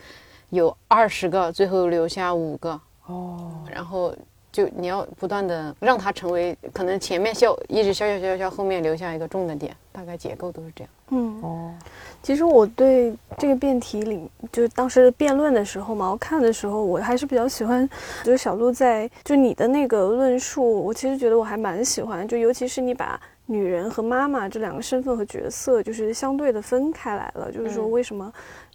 [0.50, 2.80] 有二十个，最后留下五个。
[3.06, 4.14] 哦，然后
[4.54, 10.90] 就你要不断的让它成为可能前面笑一直笑笑笑笑，后面留下一个重的点，大概结构都是这样。
[11.10, 11.74] 嗯，哦，
[12.22, 17.88] 其实我对这个辩题里，就是当时辩论的时候嘛，我看的时候，我还是比较喜欢，
[18.22, 28.32] 就是小鹿在就你的那个论述，我其实觉得我还蛮喜欢，就尤其是你把女人和妈妈这两个身份和角色，就是相对的分开来了，就是说嗯为什么。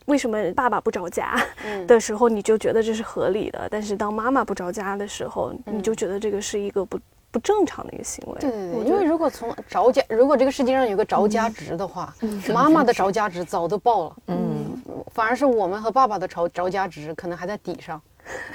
[0.10, 1.88] 为什么爸爸不着家嗯。
[1.88, 7.00] 的时候，你就觉得这是合理的，但是当妈妈不着家的时候，你嗯就觉得这个是一个不
[7.32, 8.40] 不正常的一个行为。
[8.40, 12.14] 对对对，我觉得因为如果从着家，如果这个世界上有个着家值的话，
[12.54, 14.82] 妈妈的着家值早都爆了，嗯，
[15.14, 18.02] 反而是我们和爸爸的着着家值可能还在底上。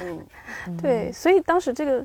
[0.01, 0.19] 嗯，
[0.81, 2.05] 对，所以当时这个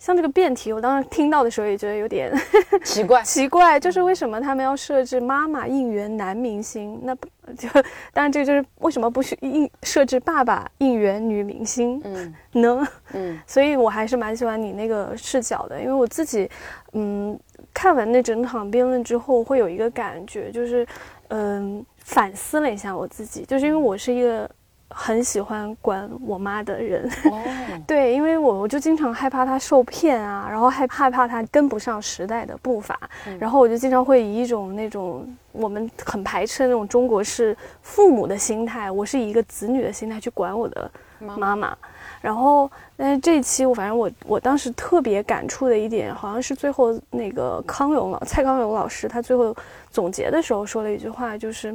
[0.00, 2.32] 像这个辩题，我当时听到的时候也觉得有点
[2.82, 6.98] 奇怪，奇怪，就是为什么他们要设置妈妈应援男明星？
[7.04, 7.68] 那不就
[8.12, 12.88] 当然这个就是为什么不是应设置爸爸应援女明星嗯呢？
[13.12, 16.50] 嗯 所以我还是蛮喜欢你那个视角的，因为我自己，
[16.94, 17.38] 嗯，
[17.74, 20.86] 看完那整场辩论之后，会有一个感觉，就是，
[21.28, 24.50] 嗯，反思了一下我自己，就是因为我是一个
[24.92, 27.42] 很喜欢管我妈的人，哦，
[27.86, 32.98] 对，因为我我就经常害怕她受骗啊，然后害害怕她跟不上时代的步伐，
[33.38, 41.76] 然后我就经常会以一种那种我们很排斥的那种中国式父母的心态，我是以一个子女的心态去管我的妈妈。
[42.20, 49.56] 然后，但是这一期我反正我我当时特别感触的一点，好像是最后那个康永老蔡康永老师他最后
[49.90, 51.74] 总结的时候说了一句话，就是，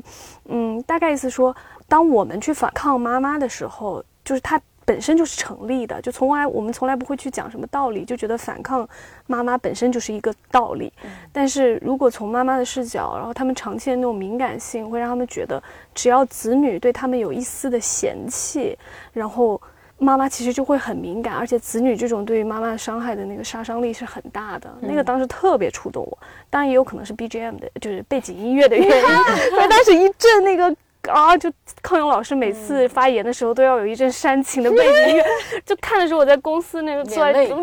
[0.49, 1.55] 嗯，大概意思说，
[1.87, 8.87] 当我们去反抗妈妈的时候，就是它本身就是成立的，就从来我们从来不会去讲什么道理，就觉得反抗
[9.27, 10.91] 妈妈本身就是一个道理。
[11.31, 15.61] 但是如果从妈妈的视角，然后他们长期的那种敏感性，会让他们觉得，
[15.93, 18.77] 只要子女对他们有一丝的嫌弃，
[19.13, 19.61] 然后。
[19.97, 24.69] 妈妈其实就会很敏感，而且子女这种对于妈妈伤害的那个杀伤力是很大的。
[24.81, 26.17] 那个当时特别触动我，
[26.49, 28.91] 当然也有可能是 BGM 的，就是背景音乐的原因。
[28.91, 30.75] 因为当时一阵那个
[31.09, 35.25] 啊，就康永老师每次发言的时候都要有一阵煽情的背景音乐，
[35.65, 37.59] 就看的时候我在公司那个坐在 就开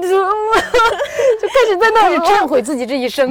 [1.66, 3.30] 始在那里忏悔自己这一生。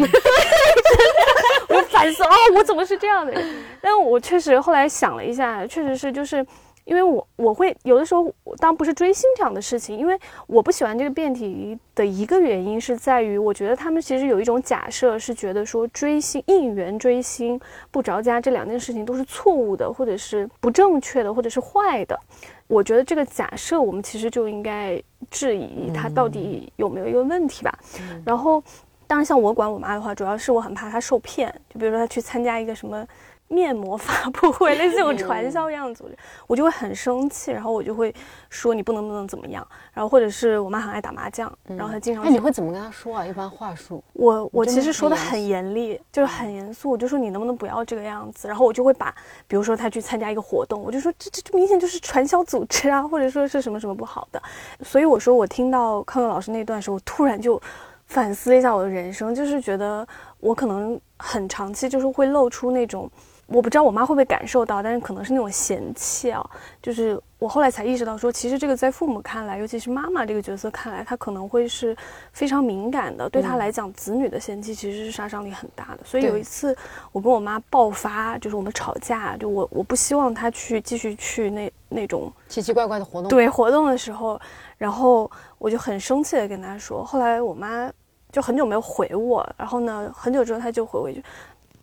[1.67, 3.63] 我就反思啊，我怎么是这样的人？
[3.81, 6.45] 但我确实后来想了一下，确实是就是，
[6.85, 10.17] 因为我我会有的时候，当不是追星这样的事情，因为
[10.47, 17.59] 我不喜欢这个辩题的一个原因是在于，我觉得他们其实有一种假设是觉得说追星、应援追星、
[17.91, 22.19] 不着家这两件事情都是错误的，或者是不正确的，或者是坏的。
[22.67, 27.79] 我觉得这个假设我们其实就应该质疑它到底有没有一个问题吧。
[28.25, 28.63] 然后，
[29.07, 33.05] 当然像我管我妈的话，主要是我很怕她受骗，就比如说她去参加一个什么。
[33.51, 38.15] 面膜发布会，类似这种传销一样的组织，我就会很生气，然后我就会
[38.49, 42.23] 说你不能不能怎么样，然后或者是我妈很爱打麻将，然后她经常。
[42.23, 43.25] 那你会怎么跟她说啊？
[43.25, 44.01] 一般话术？
[44.13, 49.13] 我我其实说的很严厉，就是很严肃，我就说你能不能不要这个样子，然后我就会把，
[49.47, 54.41] 比如说她去参加一个活动，我就说这这这明显就是传销组织啊，或者说是什么什么不好的，
[54.81, 57.61] 所以我说我听到康乐老师那段时候，我突然就
[58.05, 60.07] 反思了一下我的人生，就是觉得
[60.39, 63.11] 我可能很长期就是会露出那种。
[63.51, 66.41] 我不知道我妈会不会感受到，但是可能是那种嫌弃啊。
[66.81, 71.95] 就是我后来才意识到，说其实这个在父母看来，尤其是妈妈这个角色看来，她可能会是
[72.31, 73.29] 非常敏感的。
[73.29, 75.99] 对她来讲，子女的嫌弃其实是杀伤力很大的。
[76.05, 76.75] 所以有一次
[77.11, 83.27] 我跟我妈爆发，就是我们吵架，就我我不希望她去继续去那那种奇奇怪怪的活动。
[83.27, 84.39] 对活动的时候，
[84.77, 87.03] 然后我就很生气的跟她说。
[87.03, 87.91] 后来我妈
[88.31, 91.21] 就很久没有回我，然后呢，很久之后她就回我一句。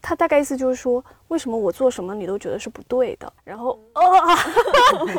[0.00, 3.32] 他大概意思就是说，为什么我做什么你都觉得是不对的？
[3.44, 4.02] 然后啊，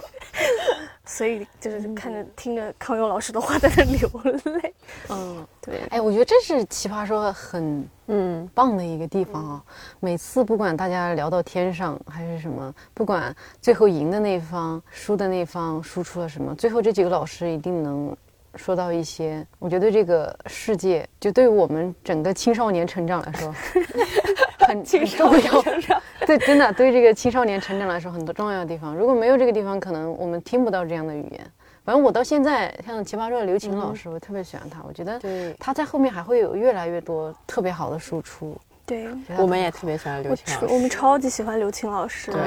[1.05, 4.09] 所以就是看着听着康永老师的话在那流
[4.53, 4.73] 泪。
[5.09, 5.81] 嗯， 对。
[5.89, 9.63] 哎，我觉得这是奇葩说很嗯棒的一个地方啊。
[9.99, 18.15] 每次不管大家聊到天上还是什么，不管最后赢的那方、输的那方输出了什么，最后这几个老师一定能
[18.55, 19.45] 说到一些。
[19.57, 23.53] 我觉得这个世界，就对于我们整个青少年成长来说。
[24.69, 25.63] 很重要，
[26.27, 28.95] 对，真的对这个青少年成长来说很多重要的地方。
[28.95, 31.51] 如果没有这个地方，可能我们听不到这样的语言。
[31.83, 34.79] 反正我到现在，像奇葩说的刘琴老师，我特别喜欢他。
[34.87, 35.19] 我觉得
[35.57, 38.55] 他在后面还会有越来越多特别好的输出。
[38.85, 39.07] 对，
[39.39, 42.31] 我们也特别喜欢刘琴老师，我们超级喜欢刘琴老师。
[42.31, 42.41] 对，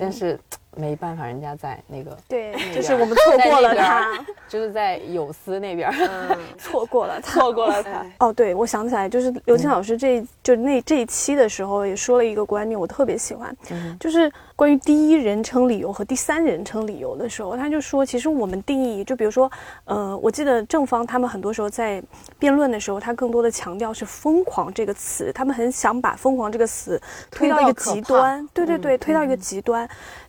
[0.00, 0.36] 但是。
[0.78, 5.92] 没办法，人家在那个对，就是我们错过了他， 就是在有思那边，
[6.56, 8.06] 错过了他，错过了他。
[8.20, 13.54] 哦，对，我想起来，就是刘青老师这就那这一期的时候也说了一个观念，我特别喜欢，
[13.98, 19.50] 就是关于第一人称理由和第三人称理由的时候，他就说，其实我们定义，就比如说，
[19.84, 22.00] 呃，我记得正方他们很多时候在
[22.38, 27.00] 辩论的时候，他更多的强调是“疯狂”这个词，他们很想把“疯狂”这个词
[27.32, 29.88] 推到一个极端，对对对，推到一个极端。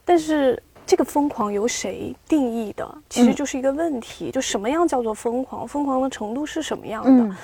[0.09, 4.31] 但是这个疯狂由谁定义的，其实就是一个问题。
[4.31, 5.67] 就什么样叫做疯狂？
[5.67, 7.35] 疯狂的程度是什么样的？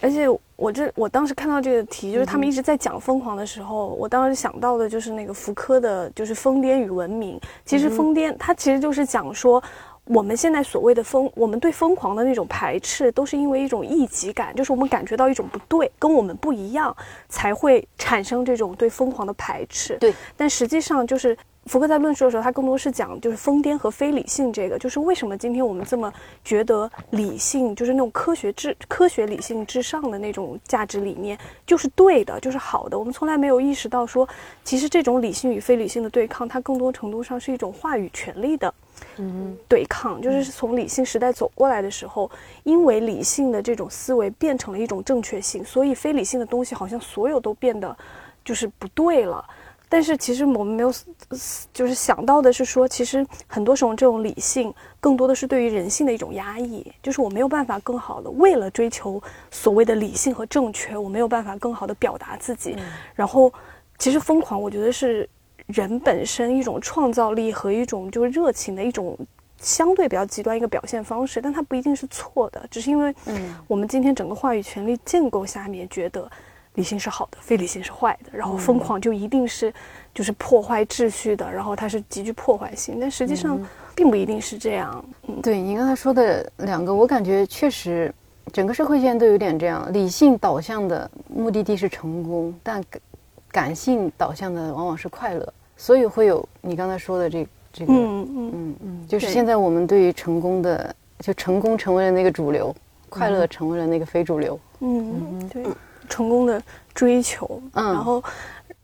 [0.00, 0.26] 而且
[0.56, 7.38] 我这我当时看到这个题，就是他们一直在讲疯狂的时候，我当时想到的就是那个福柯的，就是疯癫与文明。
[7.66, 9.62] 其实疯癫，它其实就是讲说，
[10.04, 16.96] 我们现在所谓的疯，我们对疯狂的那种排斥，都是因为一种异己感，就是我们感觉到一种不对，跟我们不一样，
[17.28, 19.98] 才会产生这种对疯狂的排斥。
[19.98, 21.36] 对，但实际上就是。
[21.66, 26.12] 福克在论述的时候，他更多是讲就是疯癫和非理性这个，就是为什么今天我们这么
[26.44, 32.96] 觉得理性，就是那种科学至科学理性至上的那种价值理念就是对的，就是好的。
[32.96, 34.28] 我们从来没有意识到说，
[34.62, 38.72] 其实这种理性与非理性的对抗，它更多程度上是一种话语权利的，
[39.16, 40.22] 嗯，对抗。
[40.22, 42.30] 就是从理性时代走过来的时候，
[42.62, 47.96] 因为理性的这种思维变成了一种正确性，所以非理性的东西好像所有都变得
[48.44, 49.44] 就是不对了。
[49.88, 50.92] 但是其实我们没有，
[51.72, 62.76] 就是想到的是说，其实很多时候这种理性更多的是对于人性的一种压抑，就是我没有办法更好的为了追求所谓的理性和正确，我没有办法更好的表达自己。
[63.14, 63.52] 然后，
[63.96, 65.28] 其实疯狂，我觉得是
[65.66, 69.16] 人本身一种创造力和一种就是热情的一种
[69.58, 73.14] 相对比较极端一个表现方式，但它不一定是错的，只是因为
[73.68, 76.28] 我们今天整个话语权力建构下面觉得。
[76.76, 78.30] 理性是好的，非理性是坏的。
[78.32, 79.72] 然后疯狂就一定是，
[80.14, 81.50] 就是破坏秩序的。
[81.50, 83.58] 然后它是极具破坏性，但实际上
[83.94, 85.04] 并不一定是这样。
[85.26, 88.14] 嗯，对你刚才说的两个，我感觉确实
[88.52, 89.92] 整个社会现在都有点这样。
[89.92, 92.82] 理性导向的目的地是成功，但
[93.50, 97.92] 感性导向的往往是快乐，所以会有你刚才说的这这个。
[97.92, 102.74] 嗯嗯嗯嗯，就是现在我们对于成功的，就成功成为了那个主流，
[103.08, 104.60] 快乐成为了那个非主流。
[104.80, 105.64] 嗯嗯，对。
[106.06, 106.62] 成功的
[106.94, 108.22] 追求，嗯，然后，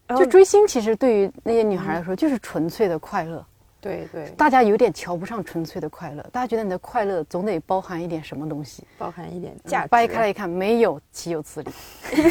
[0.09, 3.45] 就追星，其实对于那些女孩来说，就是纯粹的快乐。
[3.81, 9.89] 对对，大家有点瞧不上纯粹的快乐，大家觉得你的快乐总得包含一点什么东西，包含一点价值。
[9.89, 11.71] 掰开来一看，没有，岂有此理？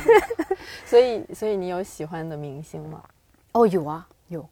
[0.88, 3.04] 所以，所以你有喜欢的明星吗？
[3.51, 4.47] 哦，有啊，有，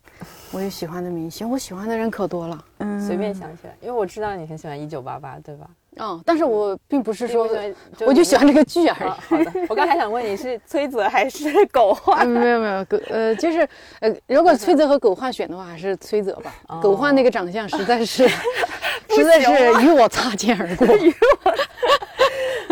[0.51, 2.65] 我有喜欢的明星，我喜欢的人可多了。
[2.79, 5.69] 嗯随便想起来，因为我知道你很喜欢一九八八，对吧？
[5.99, 7.47] 嗯，但是我并不是说，
[8.05, 9.09] 我就喜欢这个剧而已。
[9.09, 9.51] 啊，好的。
[9.67, 12.27] 我刚才想问你是崔泽还是 狗啊，焕？
[12.27, 13.67] 没有没有，狗呃，就是
[13.99, 16.53] 呃，如果崔泽和狗焕选的话，还是崔泽吧。
[16.81, 18.27] 狗焕那个长相实在是，
[19.09, 19.51] 实在是
[19.83, 20.87] 与我擦肩而过。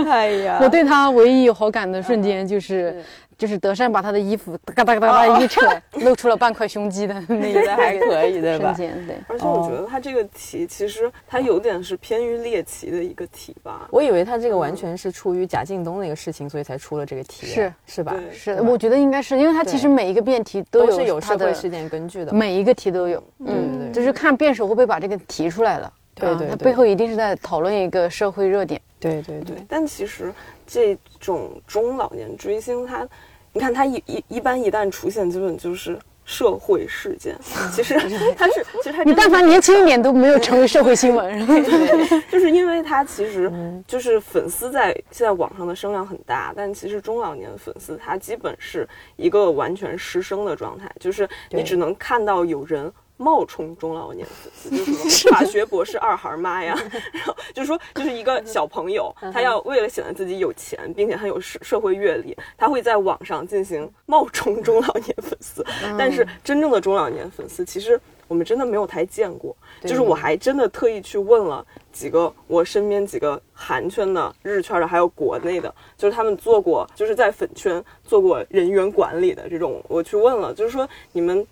[0.06, 3.04] 哎呀我对他唯一有好感的瞬间就是，
[3.38, 5.62] 就是德善把他的衣服 嘎哒嘎哒一扯，
[6.00, 8.74] 露出了半块胸肌的 那觉得还可以，对吧？
[8.74, 9.16] 瞬间，对。
[9.28, 13.88] 而且我觉得他这个题其实他有点是偏于猎奇的一个题吧。
[13.92, 18.16] 我以为他这个完全是出于贾敬东那个事情，所以才出了这个题，是是吧？
[18.32, 22.34] 是，我觉得应该是，因为他其实每一个辩题都都是有社会事件根据的。
[22.34, 25.86] 每一个题都有，嗯，对就是看辩手会不会把这个提出来了。
[25.86, 28.82] 啊对对对他背后一定是在讨论一个社会热点。
[29.00, 30.34] 对对对对，但其实
[30.66, 33.08] 这种中老年追星，它，
[33.58, 37.36] 你看它一一一般一旦出现，基本就是社会事件。
[37.74, 37.96] 其实
[38.38, 41.48] 它是，其实它你但凡年轻一点都没有成为社会新闻。
[42.32, 52.94] 就是因为它其实嗯就是粉丝在现在网上的声量很大，但其实中老年粉丝他基本是一个完全失声的状态，就是你只能看到有人。
[53.18, 56.78] 冒充中老年粉丝， 就是什么法学博士二孩妈呀，
[57.12, 65.66] 然后就是说，就是一个小朋友，他要为了显得自己有钱，并且很有社社会阅历，他会在网上进行冒充中老年粉丝。
[65.98, 69.56] 但是真正的中老年粉丝，其实我们真的没有太见过。
[69.82, 81.46] 就是我还真的特意去问了几个我身边几个韩圈的、日圈的，还有国内的，就是他们做过，就是在粉圈做过人员管理的这种，我去问了，就是说你们。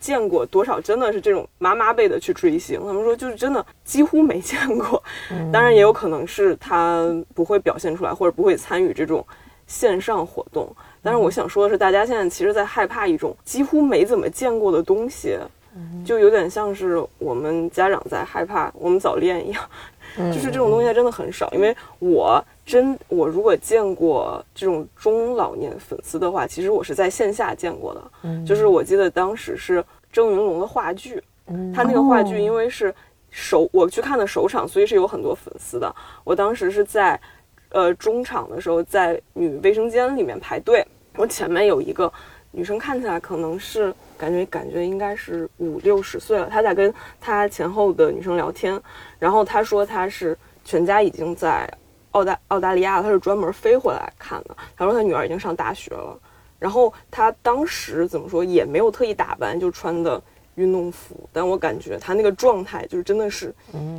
[0.00, 2.80] 见过多少真的是这种妈妈辈的去追星？
[2.80, 5.02] 他们说就是真的几乎没见过，
[5.52, 9.26] 当然也有可能是他不会表现出来，或者不会参与这种
[9.66, 10.74] 线上活动。
[11.02, 15.36] 但是我想说的是，大家现在其实在害怕一种几乎没怎么见过的东西，
[16.04, 19.62] 就有点像是我们家长在害怕我们早恋一样，
[20.16, 21.50] 就是这种东西真的很少。
[21.52, 31.22] 因为我真我如果见过这种中老年粉丝的话，其实我是在线下见过的，就是我记得当时是郑云龙的话剧，
[31.74, 32.94] 他那个话剧因为是
[33.30, 35.94] 首我去看的首场，所以是有很多粉丝的。
[36.24, 37.20] 我当时是在
[37.70, 42.10] 呃中场的时候，在女卫生间里面排队，我前面有一个
[42.52, 48.80] 女生，看起来可能是感觉感觉应该是五六十岁了，她在跟她前后的女生聊天，
[49.18, 51.68] 然后他说他是全家已经在
[52.12, 54.56] 澳大澳大利亚，他是专门飞回来看的。
[54.76, 56.18] 他说他女儿已经上大学了，
[56.58, 60.20] 然后他当时怎么说也没有特意打扮，就穿的。
[60.54, 63.54] 运动服，但我感觉他那个状态就是真的是，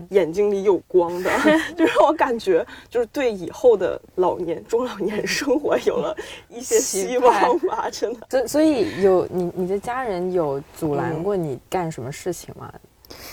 [0.09, 1.31] 眼睛里有光的，
[1.73, 6.13] 就让我感觉就是对以后的老年中老年生活有了
[6.49, 8.27] 一些希望吧，真的。
[8.29, 12.69] 所所以 有你你的家人有阻拦过你干什么事情吗？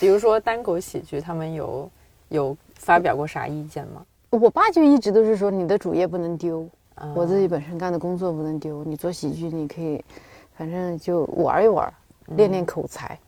[0.01, 1.91] 比如说单口喜剧，他们有
[2.29, 4.05] 有发表过啥意见吗？
[4.31, 8.85] 我爸就一直都是说你的主业不能丢，啊我自己本身干的工作不能丢。
[8.85, 10.05] 你做喜剧，你可以，
[10.57, 11.91] 反正就玩一玩，
[12.29, 13.19] 练练口才。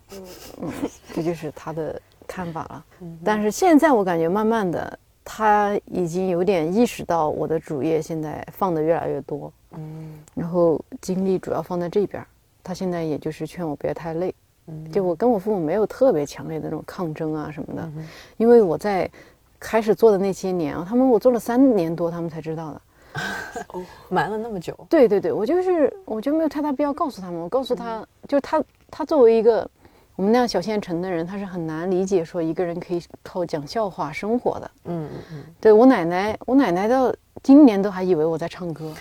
[0.61, 0.70] 嗯，
[1.14, 2.84] 这就是他的看法了。
[3.24, 12.24] 但是现在我感觉慢慢的，他已经有点意识到我的主业现在放的越来越多，嗯然后精力主要放在这边。
[12.62, 14.34] 他现在也就是劝我不要太累。
[14.68, 19.11] 嗯就我跟我父母没有特别强烈的那种抗争啊什么的，嗯因为我在
[19.59, 22.81] 开始做的那些年啊，他们我做了三年多，他们才知道的。
[24.11, 29.68] 瞒了那么久，对对对，我就是我就没有太大必要告诉他们，我告诉嗯他，就是他他作为一个
[30.14, 34.70] 我们那样小县城的人，他是很难理解说一个人可以靠讲笑话生活的。
[34.85, 38.92] 嗯嗯对我奶奶，我奶奶到今年都还以为我在唱歌。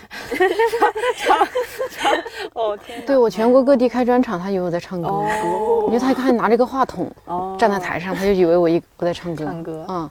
[1.16, 1.38] 唱
[1.90, 2.12] 唱，
[2.54, 5.08] 哦天对我全国各地开专场，他以为我在唱歌。
[5.08, 9.44] 哦因为他看拿着个话筒哦站在台上，他就以为我一我在唱歌。
[9.44, 10.10] 唱歌啊、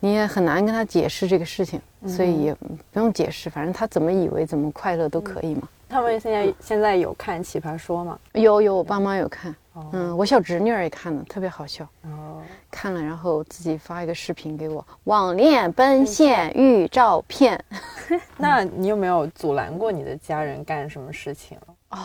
[0.00, 5.68] 你也很难跟他解释这个事情，所以也不用解释，反正他怎么以为怎么快乐都可以嘛。
[5.88, 8.18] 他们现在现在有看《奇葩说》吗？
[8.32, 11.84] 有有，我爸妈有看，哦嗯，我小侄女儿也看了，特别好笑。
[12.04, 17.58] 哦，看了，然后自己发一个视频给我，网恋奔现遇照片。
[18.36, 21.56] 那你有没有阻拦过你的家人干什么事情？
[21.90, 21.98] 哦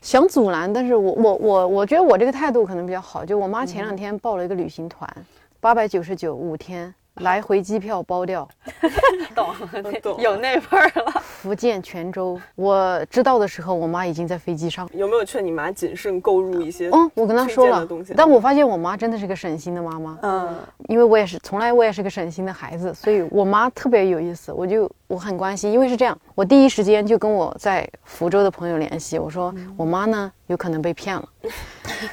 [0.00, 3.24] 想阻拦，但是我我我我觉得我这个态度可能比较好。
[3.24, 5.12] 就我妈前两天报了一个旅行团，
[5.58, 8.48] 八百九十九五天，来回机票包掉。
[9.34, 9.54] 懂
[10.02, 11.22] 懂有那味儿了。
[11.22, 14.88] 福建泉州，我知道的时候，我妈已经在飞机上。
[14.92, 16.90] 有没有劝你妈谨慎购入一些？
[16.92, 20.18] 嗯，我跟她说了但我发现我妈真的是个省心的妈妈。
[20.22, 20.56] 嗯，
[20.88, 31.28] 因为我也是从来我也是个省心的孩子，所以我妈特别有意思，我就我很关心，因为是这样，我第一时间就跟我在福州的朋友联系，我说我妈呢有可能被骗了，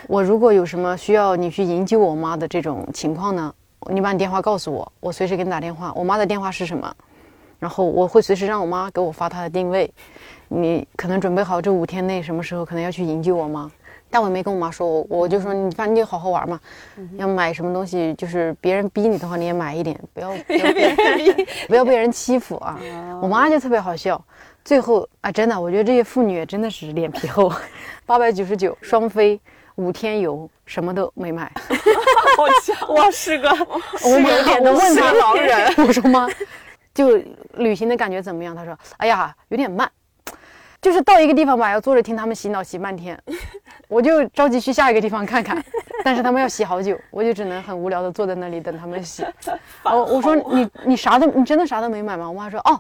[0.08, 3.52] 我如果有什么需要你去营救我妈的这种情况呢，
[3.90, 6.94] 你把你电话告诉我，我随时给你打电话，我妈的电话是什么，
[7.60, 9.92] 然后我会随时让我妈给我发她的定位，
[10.48, 13.72] 你可能准备好这五天内什么时候可能要去营救我妈。
[14.08, 16.58] 但我也没跟我妈说，我我就说你反正你就好好玩嘛，
[17.18, 20.96] 要买什么东西，就是别人逼你的话，你也买一点，不要 不要被
[21.68, 22.80] 不要被人欺负啊。
[23.22, 24.24] 我妈就特别好笑，
[24.64, 27.52] 最后啊，真的，我觉得这些妇女真的是脸皮厚，
[28.06, 29.38] 八百九十九双飞
[29.76, 31.52] 五天游，什么都没买。
[32.88, 33.50] 我是个
[34.04, 36.28] 我有点的问她老人， 我说妈，
[36.94, 37.18] 就
[37.54, 38.56] 旅行的感觉怎么样？
[38.56, 39.90] 她说，哎呀，有点慢，
[40.82, 43.18] 就是到一个地方吧，要坐着听他们洗脑洗半天，
[43.88, 45.64] 我就着急去下一个地方看看，
[46.04, 49.26] 但是他们要洗好久，我就只能很无聊的坐在那里等他们洗。
[49.84, 52.30] 我我说你你啥都你真的啥都没买吗？
[52.30, 52.80] 我妈说哦，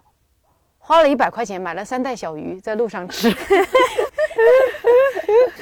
[0.87, 3.33] 花了一百块钱买了三袋小鱼，在路上吃。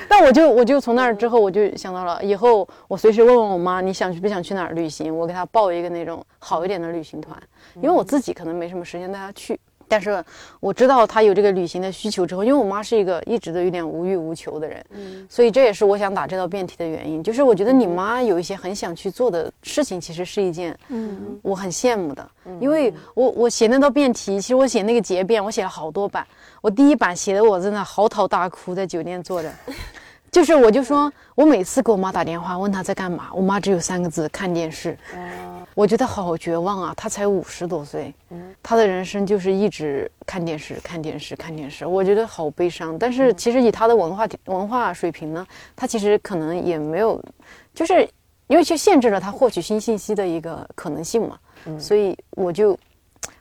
[0.10, 5.18] 但我就我就从那儿之后，我就想到了以后我随时问问我妈，你想去不想去哪儿旅行？
[5.18, 7.42] 我给她报一个那种好一点的旅行团，
[7.76, 9.58] 因为我自己可能没什么时间带她去。
[9.94, 10.26] 但是
[10.60, 14.84] 我知道他有这个旅行的需求之后，因为我妈是一个一直都有点无欲无求的人，
[15.30, 17.22] 所以这也是我想打这道辩题的原因。
[17.22, 22.28] 就是我觉得你妈有一些很想去做的事情，其实是一件嗯，我很羡慕的，
[22.60, 26.26] 因为我我写那道辩题，其实我写那个结辩，我写了好多版。
[26.60, 29.54] 我第一版写的我真的嚎啕大哭，在酒店坐着，
[30.32, 34.98] 就是我就说我每次给我妈打电话问她在干嘛，我妈只有三个字：看电视。
[35.76, 36.94] 我觉得好绝望啊！
[36.96, 38.14] 他才五十多岁，
[38.62, 42.98] 他的人生就是一直看电视、看电视、看电视，我觉得好悲伤。
[42.98, 45.46] 但是其实以他的文化文化水平呢，
[45.76, 47.22] 他其实可能也没有，
[47.74, 48.08] 就是
[48.48, 51.40] 因为就限制了他获取新信息的一个可能性嘛。
[51.80, 52.78] 所以我就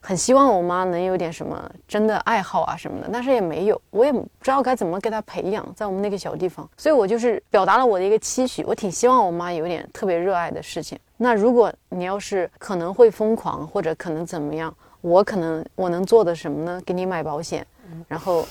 [0.05, 10.99] 很希望我妈能有点什么真的爱好啊什么的，但是也没有，我也不知道该怎么给她培养，在我们那个小地方，所以我就是表达了我的一个期许，我挺希望我妈有点特别热爱的事情。
[11.17, 16.83] 那如果你要是可能会疯狂或者可能怎么样，我可能我能做的什么呢？
[16.85, 17.65] 给你买保险，
[18.09, 18.45] 然后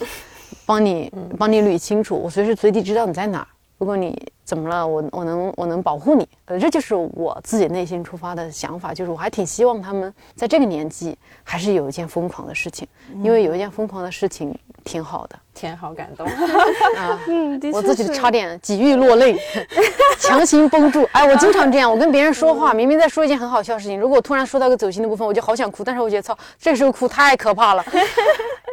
[0.66, 3.48] 帮你帮你捋清楚，我随时随地知道你在哪儿。
[3.82, 4.16] 如果你
[4.46, 12.88] 怎么了，我我能我能保护你，呃，这就是我自己内心出发的想法，就是我还挺希望他们在这个年纪还是有一件疯狂的事情，
[13.24, 16.28] 因为有一件疯狂的事情挺好的天好感动。
[16.28, 17.20] 啊。
[17.74, 19.36] 我自己差点几欲落泪，
[20.22, 21.10] 强行绷住。
[21.12, 27.84] 哎，我经常这样，我跟别人说话，明明在说一件很好笑的事情，如果我突然说到个走心的部分，我就好想哭，但是我觉得操，这时候哭太可怕了，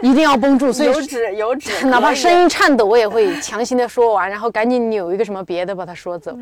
[0.02, 0.72] 一定要绷住。
[0.72, 6.32] 所以有纸有纸， 哪怕声音颤抖，我也会强行的说完，然后赶紧扭一个什么别的把它说走。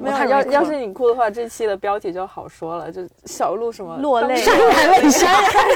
[0.00, 5.26] 没有，要要是你哭的话，这期的标题就好说了，就小鹿什么落泪潸然泪下，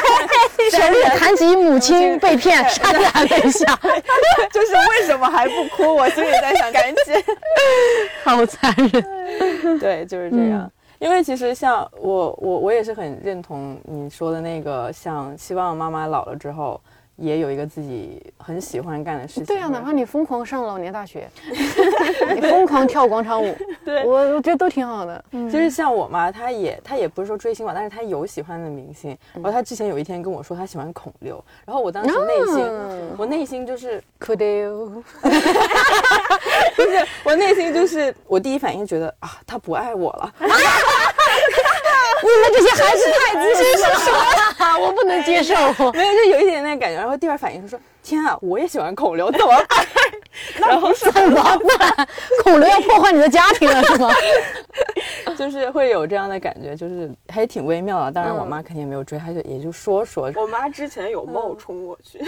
[0.70, 3.78] 小鹿谈及母亲被骗，潸然泪下，
[4.52, 5.94] 就是为什么还不哭？
[5.94, 7.14] 我心里在想，赶紧。
[8.24, 9.78] 好残忍。
[9.78, 10.70] 对，就是这样。
[10.98, 16.80] 因为其实像我，我我也是很认同你说的那个，像希望妈妈老了之后
[17.16, 19.44] 也有一个自己很喜欢干的事情。
[19.44, 21.28] 对呀、哪怕你疯狂上老年大学，
[22.34, 25.24] 你疯狂跳广场舞， 对我我觉得都挺好的。
[25.32, 29.16] 就是像我嘛，她也她也不是说追星吧，但是她有喜欢的明星。
[29.34, 35.02] 然后她之前有一天跟我说她喜欢孔刘，然后我当时内心，嗯我内心就是可得哟，
[36.76, 40.34] 就是我内心就是我第一反应觉得啊，他不爱我了。
[42.22, 44.16] 你们这些孩子太自信了，
[44.58, 45.54] 啊 我不能接受。
[45.92, 46.96] 没有，就有一点那感觉。
[46.96, 49.86] 然后第二反应是说，天啊，我也喜欢孔刘，怎么办？
[50.56, 51.42] 然后是 怎么
[51.78, 52.08] 办？
[52.44, 54.10] 孔刘要破坏你的家庭了是吗？
[55.36, 58.12] 就是会有这样的感觉，就是还挺微妙的。
[58.12, 60.32] 当然，我妈肯定也没有追，她就也就说说。
[60.36, 62.18] 我妈之前有冒充我去，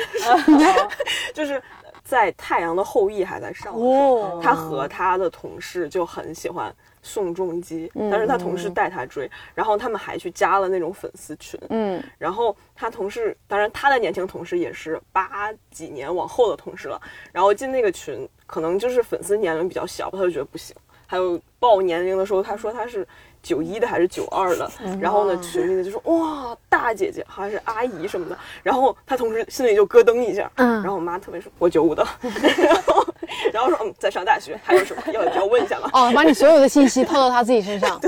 [1.33, 1.63] 就是
[2.05, 6.75] 在《太阳的后裔》还在上的时候，她和她的同事就很喜欢
[7.09, 17.01] 宋仲基，但是他同事带他追，然后他们还去加了那种粉丝群，嗯，然后他同事，当然他的年轻同事也是八几年往后的同事了，
[17.33, 20.77] 然后进那个群，可能就是粉丝年龄比较小，他就觉得不行。
[21.11, 23.07] 还有报年龄的时候，他说他是
[23.43, 30.83] 九一的还是九二的，然后呢群里的就说哇大姐姐好像是阿姨什么的，然后他同事心里就咯噔一下，嗯。
[30.83, 32.07] 然后我妈特别说我九五的，
[32.59, 33.03] 然 后
[33.53, 35.91] 然后说嗯在上大学，还有什么要要问一下吗？
[35.93, 38.01] 哦，把你所有的信息套到他自己身上。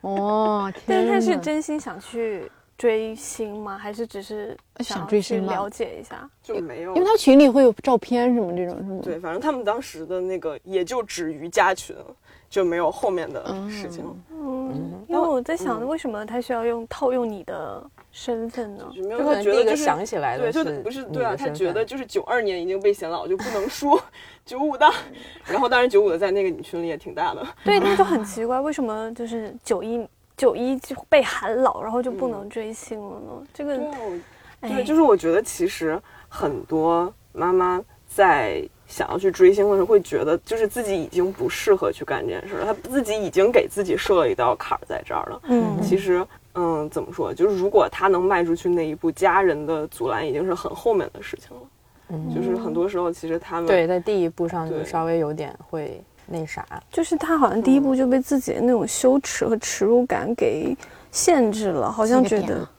[0.00, 3.76] 哦， 但是他是真心想去追星吗？
[3.76, 6.28] 还是只是想追星了解一下？
[6.42, 9.00] 就没有因为他群里会有照片什么这种，是吗？
[9.02, 11.94] 对，反正他们当时的那个也就止于加群，
[12.48, 18.90] 就没有后面的事情了，嗯，因为我在想，为什么他需要用套用你的身份呢？
[18.94, 23.98] 就没有他觉得就是想起来的对，就是不是对啊，他觉得就是九二年已经被显老，就不能输
[24.44, 24.90] 九五的。
[25.46, 30.06] 然后当然九五的在那个女群里也挺大的，对，那就很奇怪，为什么就是九一
[30.36, 33.46] 九一就被喊老，然后就不能追星了呢？
[33.52, 33.78] 这个
[34.60, 45.40] 对就是我觉得其实很多妈妈在想要去追星的时候，会觉得就是自己已经不适合去干这件事了，她自己已经给自己设了一道坎儿在这儿了。
[45.44, 47.32] 嗯，其实，嗯，怎么说？
[47.32, 51.62] 就是如果他能迈出去那一步，家人的阻拦已经是很后面的事情了。
[52.10, 60.74] 嗯就是很多时候，其实他们对，在第一步上就稍微有点会那啥，就是他好像第一步就被自己的那种羞耻和耻辱感给
[61.10, 62.70] 限制了，好像觉得啊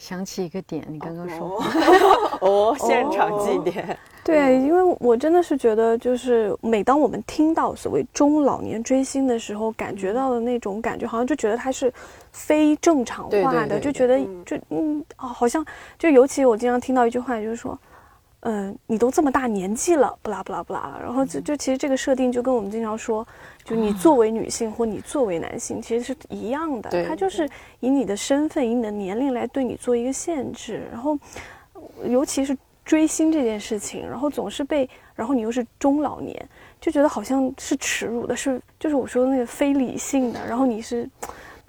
[0.00, 1.62] 想起一个点，你刚刚说，
[2.40, 2.72] 哦。
[2.72, 3.84] 哦，现场祭奠，
[4.24, 11.92] 对，因为我真的是觉得，就是每当我们听到所谓中老年追星的时候，感觉到的那种感觉，好像就觉得它是
[12.32, 15.62] 非正常化的，对对对就觉得嗯就嗯哦，好像
[15.98, 17.78] 就尤其我经常听到一句话，就是说。
[17.82, 17.89] 嗯，
[18.86, 23.26] 你都这么大年纪了，不啦不啦不啦，然后就就其实这个设定就跟我们经常说，
[23.64, 27.48] 就你作为女性或你作为男性，其实是一样的，对它就是
[27.80, 31.18] 以你的身份、以你的年龄来对你做一个限制，然后
[32.06, 36.48] 尤其是追星这件事情，然后总是被，然后你又是中老年，
[36.80, 41.08] 就觉得好像是耻辱的，是就是我说的那个非理性的，然后你是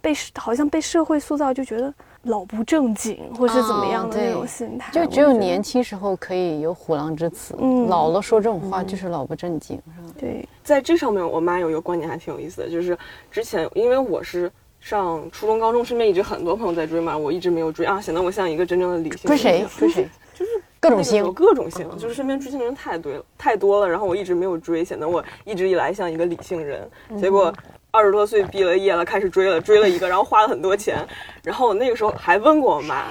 [0.02, 1.94] 被好像被社会塑造，就觉得
[2.24, 10.14] 老不正经或是怎么样的那种心态，就只有年轻时候可以有虎狼之词，嗯老了说这种话就是老不正经，是吧？
[10.20, 12.98] 对，在这上面，我妈有一个观点还挺有意思的，就是
[13.32, 20.08] 之前因为我是上初中、高中，身边一直很多朋友在追嘛，我一直没有追啊，显得我像一个真正的理性追谁追谁？
[20.34, 26.90] 就是各种星，各种星，就是身边追星的人太多了，太多了，然后我一直没有追，显得我一直以来像一个理性人。
[27.20, 27.54] 结果
[27.92, 31.06] 二十多岁毕了业了，开始追了，追了一个，然后花了很多钱，
[31.44, 33.06] 然后我那个时候还问过我妈。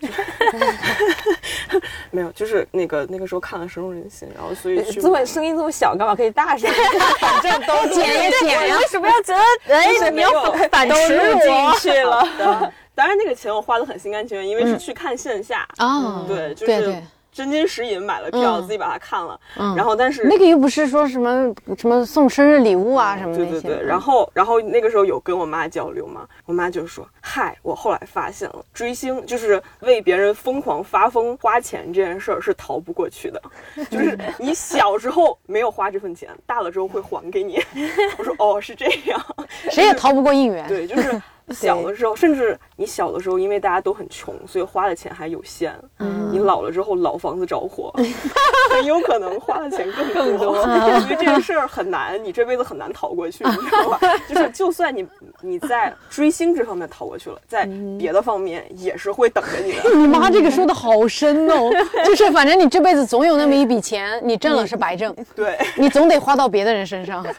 [2.10, 6.70] 没有，就是那个那个时候看了《深入人心》，然后所以去这么声音这么小，干嘛可以大声？
[7.20, 12.26] 反正都剪呀剪呀为什么要觉得哎你要反反都录进去了。
[12.94, 17.02] 当然那个钱我花的很心甘情愿，因为是去看线下，啊，对，就是对对，
[17.38, 33.40] 真金实银买了票，嗯自己把它看了，嗯然后但是那个又不是说什么什么送生日礼物啊什么的，对对对，然后然后那个时候有跟我妈交流嘛，我妈就说：“嗨，我后来发现了，追星就是为别人疯狂发疯花钱这件事儿是逃不过去的，
[33.88, 37.60] 就是你小时候没有花这份钱，大了之后会还给你。
[38.18, 39.24] ”我说：“哦，是这样。
[39.70, 40.66] ”谁也逃不过应援。
[40.66, 45.74] 对，就是小的时候，甚至你小的时候，因为大家都很穷，所以花的钱还有限。
[45.98, 47.90] 嗯你老了之后，老房子着火，
[48.70, 50.58] 很有可能花的钱更多。
[51.00, 53.98] 因为这个事儿很难，你这辈子很难逃过去，你知道吧？
[54.28, 55.06] 就是就算你
[55.40, 57.66] 你在追星这方面逃过去了，在
[57.98, 59.96] 别的方面也是会等着你的。
[59.96, 61.70] 你妈这个说的好深哦，
[62.04, 67.24] 就是反正你这辈子总有那么一笔钱，你挣了是白挣，对，你总得花到别的人身上。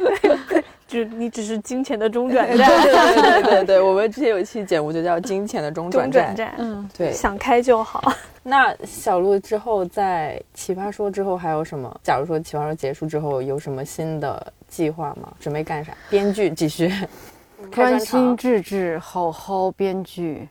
[0.94, 6.48] 就你只是金钱的中转对站，对对对对，我们之前有一期节目就叫《金钱的中转站中转》。
[6.50, 8.00] 站，嗯，对，想开就好。
[8.44, 11.92] 那小鹿之后在奇葩说之后还有什么？
[12.04, 15.32] 假如说奇葩说结束之后有什么新的计划吗？
[15.40, 15.92] 准备干啥？
[16.08, 16.88] 编剧继续，
[17.72, 18.36] 专专心。
[18.36, 20.48] 致志，好好编剧，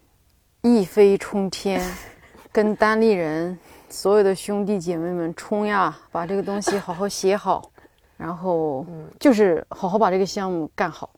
[0.64, 1.82] 一飞冲天，
[2.52, 3.58] 跟单立人
[3.90, 7.62] 所有的兄弟姐妹们冲呀，把这个东西好好写好，
[8.18, 8.86] 然后
[9.20, 11.10] 就是好好把这个项目干好，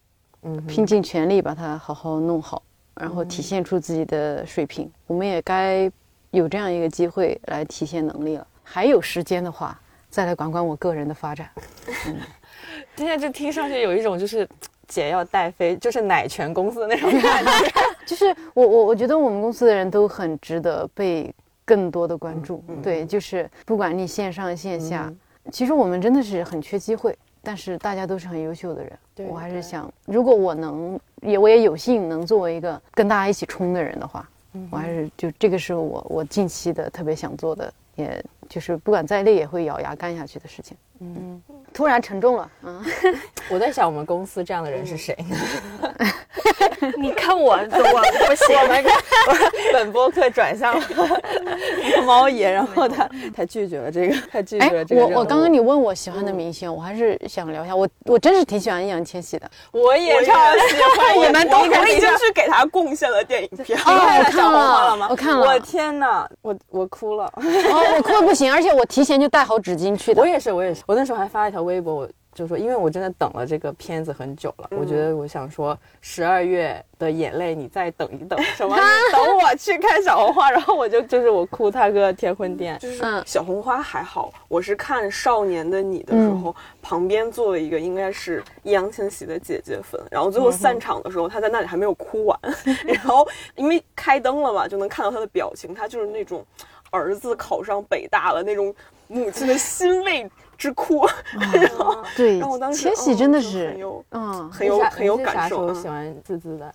[0.43, 2.61] 嗯，拼尽全力把它好好弄好，
[2.95, 4.91] 然后体现出自己的水平。
[5.07, 5.91] 我们也该
[6.31, 8.47] 有这样一个机会来体现能力了。
[8.63, 9.79] 还有时间的话，
[10.09, 11.49] 再来管管我个人的发展。
[12.07, 12.17] 嗯
[12.95, 14.47] 现在就听上去有一种就是
[14.87, 17.51] 姐要带飞，就是奶泉公司的那种感觉。
[18.07, 21.33] 就是我我我觉得我们公司的人都很值得被
[21.65, 22.63] 更多的关注。
[22.81, 25.13] 对，就是不管你线上线下，
[25.51, 28.91] 其实我们真的是很缺机会，但是大家都是很优秀的人。
[29.13, 34.27] 对我还是想，如果我能，也我也有幸能作为一个跟大家一起冲的人的话，
[34.71, 40.75] 我还是就这个是我我近期的特别想做的，也就是不管再累也会咬牙干下去的事情。
[41.01, 41.41] 嗯
[41.73, 42.81] 突然沉重了，嗯，
[43.51, 45.93] 我在想我们公司这样的人是谁呢？
[46.97, 48.85] 你看我，我不行，我们
[49.73, 50.85] 本播客转向了
[52.05, 59.51] 猫爷，然后他他拒绝了这个，他拒绝哎了，这个我我刚刚你问我喜欢的明星，我还是想聊一下，我我真是挺喜欢易烊千玺的。
[59.73, 60.33] 我也超
[60.69, 63.77] 喜欢，我你们都我已经去给他贡献了电影票。
[63.85, 65.07] 哦，我看了，吗？
[65.11, 67.25] 我看了，我天哪，我我哭了。
[67.35, 70.27] 哦，我哭的不行，而且我提前就带好纸巾去的我。
[70.27, 70.83] 也是，我也是。
[70.85, 78.75] 我那时候还发了一条微博，我就说，因为我真的等了这个片子很久了，我觉得我想说，十二月的眼泪你再等一等，什么？
[78.75, 78.81] 你
[79.13, 82.77] 等我去看小红花，然后我就就是我哭他个天昏地暗。
[82.77, 92.37] 就是嗯小红花还好，我是看《少年的你》的时候，旁边坐了一个应该是易烊千玺的姐姐粉，然后最后散场的时候，他在那里还没有哭完，
[92.85, 93.25] 然后
[93.55, 96.45] 因为开灯了嘛，就能看到他的表情，他就是那种
[96.91, 98.73] 儿子考上北大了那种
[99.07, 101.05] 母亲的欣慰之哭，
[101.53, 105.65] 然后对然后我当，时千玺真的嗯就很是，有嗯，很有很有感受。
[105.65, 106.73] 嗯时候喜欢滋滋的？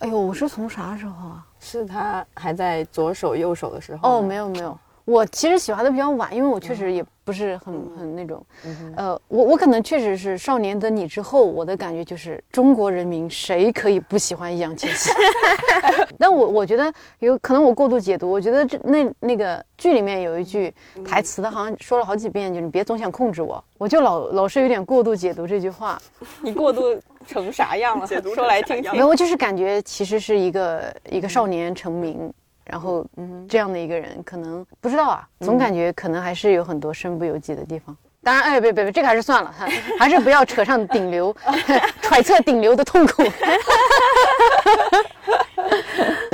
[0.00, 1.46] 哎呦，我是从啥时候啊？
[1.60, 4.18] 是他还在左手右手的时候？
[4.18, 4.76] 哦，没有没有，
[5.10, 8.44] 我其实喜欢的比较晚，因为我确实也不是很很那种，
[8.96, 15.10] 呃，我我可能确实是《少年的你》之后，我的感觉就是中国人民谁可以不喜欢易烊千玺？
[16.18, 20.72] 但我我觉得有可能我过度解读，我觉得这那那个剧里面有一句
[21.04, 26.00] 台词，他好像说了好几遍，就是你别总想控制我，我就老老是有点过度解读这句话。
[26.42, 26.82] 你过度
[27.26, 28.06] 成啥样了？
[28.06, 28.92] 解读说来听听。
[28.92, 32.32] 没有，我就是感觉其实是一个一个少年成名，
[32.70, 37.96] 然后嗯这样的一个人，可能不知道啊，总感觉可能还是有很多身不由己的地方。
[38.22, 39.54] 当然，哎，别别别，这个还是算了，
[39.98, 41.34] 还是不要扯上顶流，
[42.02, 43.22] 揣测顶流的痛苦。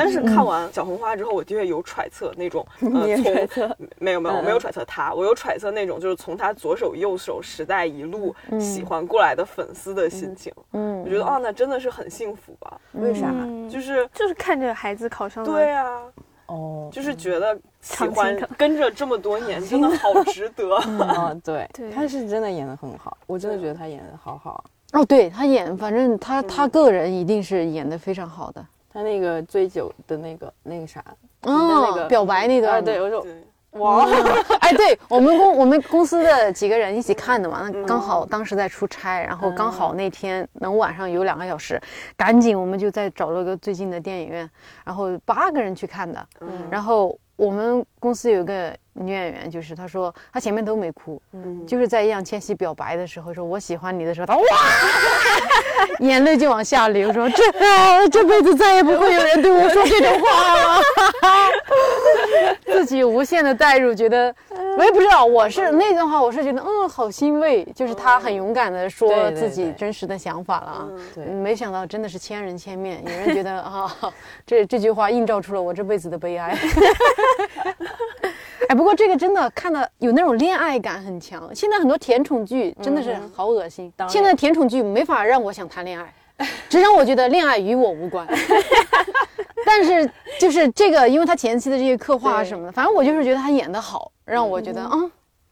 [0.06, 10.52] 但是看完小红花之后，我的确有揣测那种， 呃，从揣测没有没有，嗯我没有揣测他，我有揣测那种就是从他左手右手时代一路喜欢过来的粉丝的心情。
[10.72, 12.80] 嗯我觉得哦，那真的是很幸福吧？
[12.92, 13.26] 为啥？
[13.32, 16.00] 嗯就是就是看着孩子考上了，对啊，
[16.46, 20.76] 哦，就是觉得喜欢跟着这么多年，真的好值得。
[21.02, 25.00] 啊，对， 对他是真的演的很好，我真的觉得他演的好好啊。
[25.00, 28.64] 哦，对他演，反正他他个人一定是演的非常好的。
[28.96, 31.04] 他那个醉酒的那个那个啥，
[31.42, 33.42] 你的那哦个，表白那啊，段，对，我说对，
[33.72, 34.06] 哇，
[34.60, 41.78] 哎，对我们公我们公司的几个人一起看的嘛，那刚好当时在出差，然后刚好那天能晚上有两个小时，
[42.16, 44.50] 赶紧我们就再找了个最近的电影院，
[44.82, 46.26] 然后八个人去看的，
[46.70, 51.66] 然后我们公司有个女演员，就是她说她前面都没哭，嗯。
[51.66, 54.42] 就是在易烊千玺表白的时候说我喜欢你的时候，她哇，
[56.00, 60.54] 眼泪就往下流，说这、啊、 这辈子再也不会有人对我说这种话。
[60.54, 60.82] 了。
[62.66, 64.34] 自己无限的代入，觉得
[64.76, 73.90] 我也不知道，我是那段话，我是觉得嗯，好欣慰，就是他很勇敢的说自己真实的想法了嗯没想到真的是千人千面，有人觉得啊，
[74.44, 76.56] 这这句话映照出了我这辈子的悲哀。
[78.68, 81.48] 哎，不过这个真的看的有那种恋爱感很强。
[81.54, 86.12] 现在很多甜宠剧真的是好恶心，现在甜宠剧没法让我想谈恋爱，
[86.68, 88.26] 只让我觉得恋爱与我无关。
[89.64, 90.08] 但是
[90.38, 94.96] 就是这个，因为他前期的这些刻画什么的，反正我就是觉得他演的好，让我觉得啊、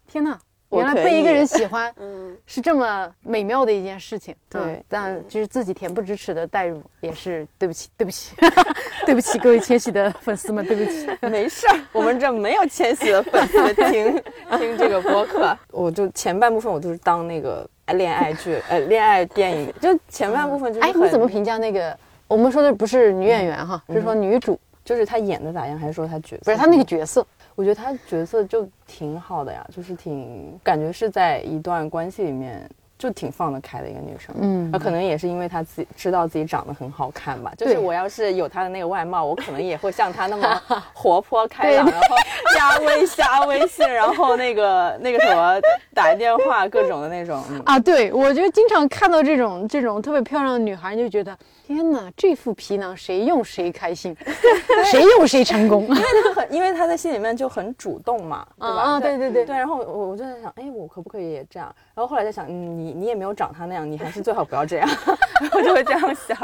[0.07, 0.39] 天哪，我可
[0.79, 4.35] 原来被一个人喜欢 嗯，是这么美妙的一件事情。
[4.49, 8.35] 对嗯但就是自己恬不知耻的代入，也是对不起，对不起，
[9.07, 11.09] 对不起各位千玺的粉丝们，对不起。
[11.29, 14.23] 没事儿，我们这没有千玺的粉丝听
[14.59, 21.97] 听这个播客，我就前半部分我都是当那个恋爱剧，呃，恋爱电影，就前半部分就是哎，你怎么评价那个？
[22.27, 26.43] 我们说的不是女演员哈，是说女主，就是她演的咋样，还是说她角色？
[26.45, 27.25] 不是她那个角色。
[27.55, 34.35] 我觉得他角色就挺好的呀，就是挺感觉是在一段关系里面就挺放得开的一个女生。
[34.41, 37.53] 嗯那可能也是因为她自己知道自己长得很好看吧。
[37.57, 42.17] 就是我要是有她的那个外貌，我可能也会像她那么 活泼开朗，然后
[42.55, 45.61] 加微加微信，然后那个那个什么
[45.93, 47.43] 打电话各种的那种。
[47.51, 51.37] 嗯啊，对，我就经常看到这种这种特别漂亮的女孩，就觉得
[51.67, 54.15] 天哪，这副皮囊谁用谁开心，
[54.85, 55.85] 谁用谁成功。
[55.85, 58.83] 因为他很，因为他在心里面就很主动嘛，对吧？
[58.83, 61.75] 啊，对对对对，然后我我就在想，哎，我可不可以也这样？
[61.95, 64.87] 然后后来在想，嗯，你你也没有长他那样，你还是最好不要这样。
[65.55, 66.37] 我就会这样想，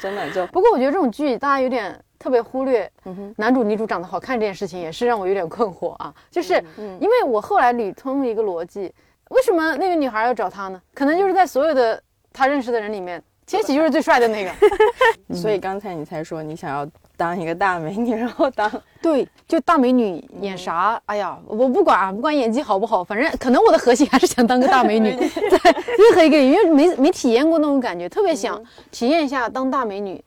[0.00, 6.14] 真的就不过我觉得这种剧大家有点特别忽略，嗯男主女主长得好看这件事情，也是让我有点困惑啊。
[6.30, 8.94] 就是嗯因为我后来捋通了一个逻辑，
[9.30, 10.80] 为什么那个女孩要找他呢？
[10.94, 12.00] 可能就是在所有的
[12.32, 14.50] 他认识的人里面，千玺就是最帅的那个。
[15.34, 16.86] 所以刚才你才说你想要
[17.16, 18.70] 当一个大美女，然后当
[19.00, 21.00] 对，就大美女演啥？
[21.06, 30.22] 哎呀，我不管啊，不管演技好不好，反正可能我的核心还是想当个大美女，在任何一个，因为没没体验过那种感觉，特别想体验一下当大美女，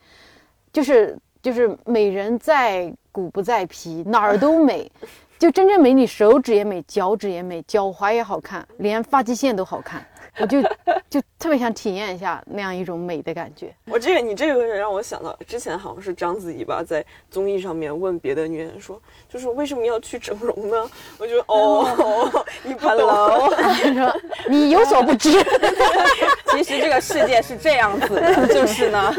[0.71, 4.89] 就是就是美人在骨不在皮，哪儿都美，
[5.37, 10.05] 就真正美女，手指也美，脚趾也美，脚踝也好看，连发际线都好看，
[10.37, 10.61] 我就
[11.09, 13.73] 就特别想体验一下那样一种美的感觉。
[13.85, 20.89] 我这个，你这个让我想到之前好像是章子怡吧，在综艺上面问别的女演员说，就是为什么要去整容呢？
[21.17, 23.49] 我觉得哦， 你不懂，
[23.91, 25.31] 你说你有所不知，
[26.51, 29.15] 其实这个世界是这样子的，就是呢，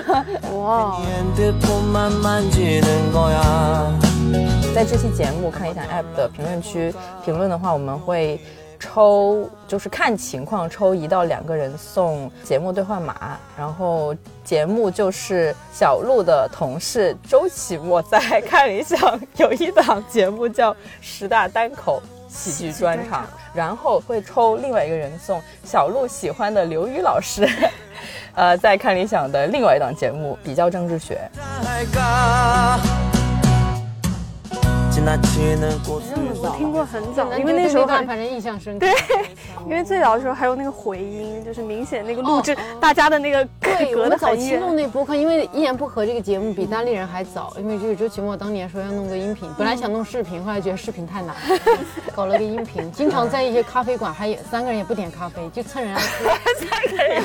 [0.54, 0.98] 哇。
[4.72, 6.94] 在这期节目看一下 app 的评论区
[7.24, 8.40] 评论的话，我们会。
[8.80, 27.46] 抽，就是看情况抽一到两个人送节目兑换码，然后节目就是小鹿的同事周启墨在看理想有一档节目叫《十大单口喜剧专场》，然后会抽另外一个人送小鹿喜欢的刘宇老师，
[28.34, 31.20] 呃，在看理想的另外一档节目比较政治学。
[31.62, 31.84] 在
[35.02, 38.86] 我听过很早，因因为那时候反正印象深刻。
[39.64, 44.76] 因为最早的时候还有那个回音，就是明显那个录制、大家的那个对，我 隔得们早很期弄。
[44.76, 51.34] 那播客，因为《一言不合》这个节目比单立人还早，因为就是周奇墨当年说要弄个音频，本来想弄视频，后来觉得视频太难，
[52.14, 52.90] 搞了个音频。
[52.92, 57.22] 经常在一些咖啡馆，还有三个人也不点咖啡，就蹭人家桌，三个人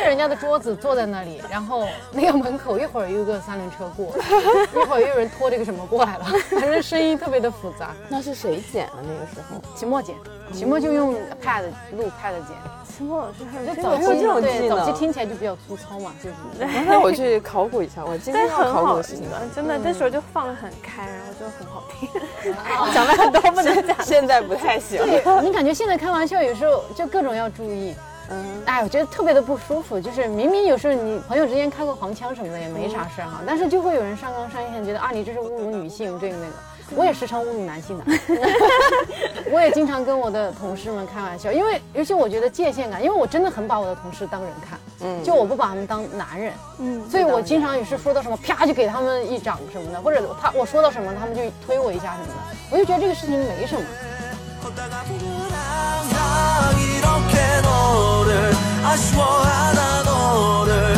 [0.00, 4.06] 蹭人家的桌子坐在那里，然后那个门口一会儿又有个三轮车过，
[4.82, 7.90] 一会儿又有人拖着个什么过来了， 反正声音特别的复杂。
[8.08, 9.60] 那是谁剪的那个时候？
[9.76, 10.14] 期末剪，
[10.54, 11.64] 期末就用 pad
[11.96, 12.56] 录 pad 剪，
[12.96, 16.82] 期末老师还有这就早期早期听起来就比较粗糙嘛，就是。
[16.86, 19.30] 那我去考古一下，我今天要考古的事情听。
[19.30, 22.08] 的，真的，那时候就放得很开，然后就很好听，
[22.94, 23.96] 讲了很多不能讲。
[24.02, 24.98] 现在不太行。
[25.02, 27.94] 对你感觉现在开玩笑有时候就各种要注意，
[28.30, 30.00] 嗯，哎，我觉得特别的不舒服。
[30.00, 36.52] 就是明明有时候你朋友之间开个黄腔什么的也没啥事儿哈，但是就会有人上纲上线，觉得啊你这是侮辱女性这个那个。
[36.96, 38.04] 我也时常侮辱男性的，
[39.52, 53.82] 我也经常跟我的同事们开玩笑，因为尤其我觉得界限感，因为我真的很把我的同事当人看，嗯就我不把他们当男人，嗯，所以我经常也是说到什么，啪就给他们一掌什么的，或者他我说到什么，他们就推我一下什么的，我就觉得这个事情没什么。
[54.60, 58.52] 걷다가 보면 항상 이렇게 너를
[58.84, 60.96] 아쉬워하다 너를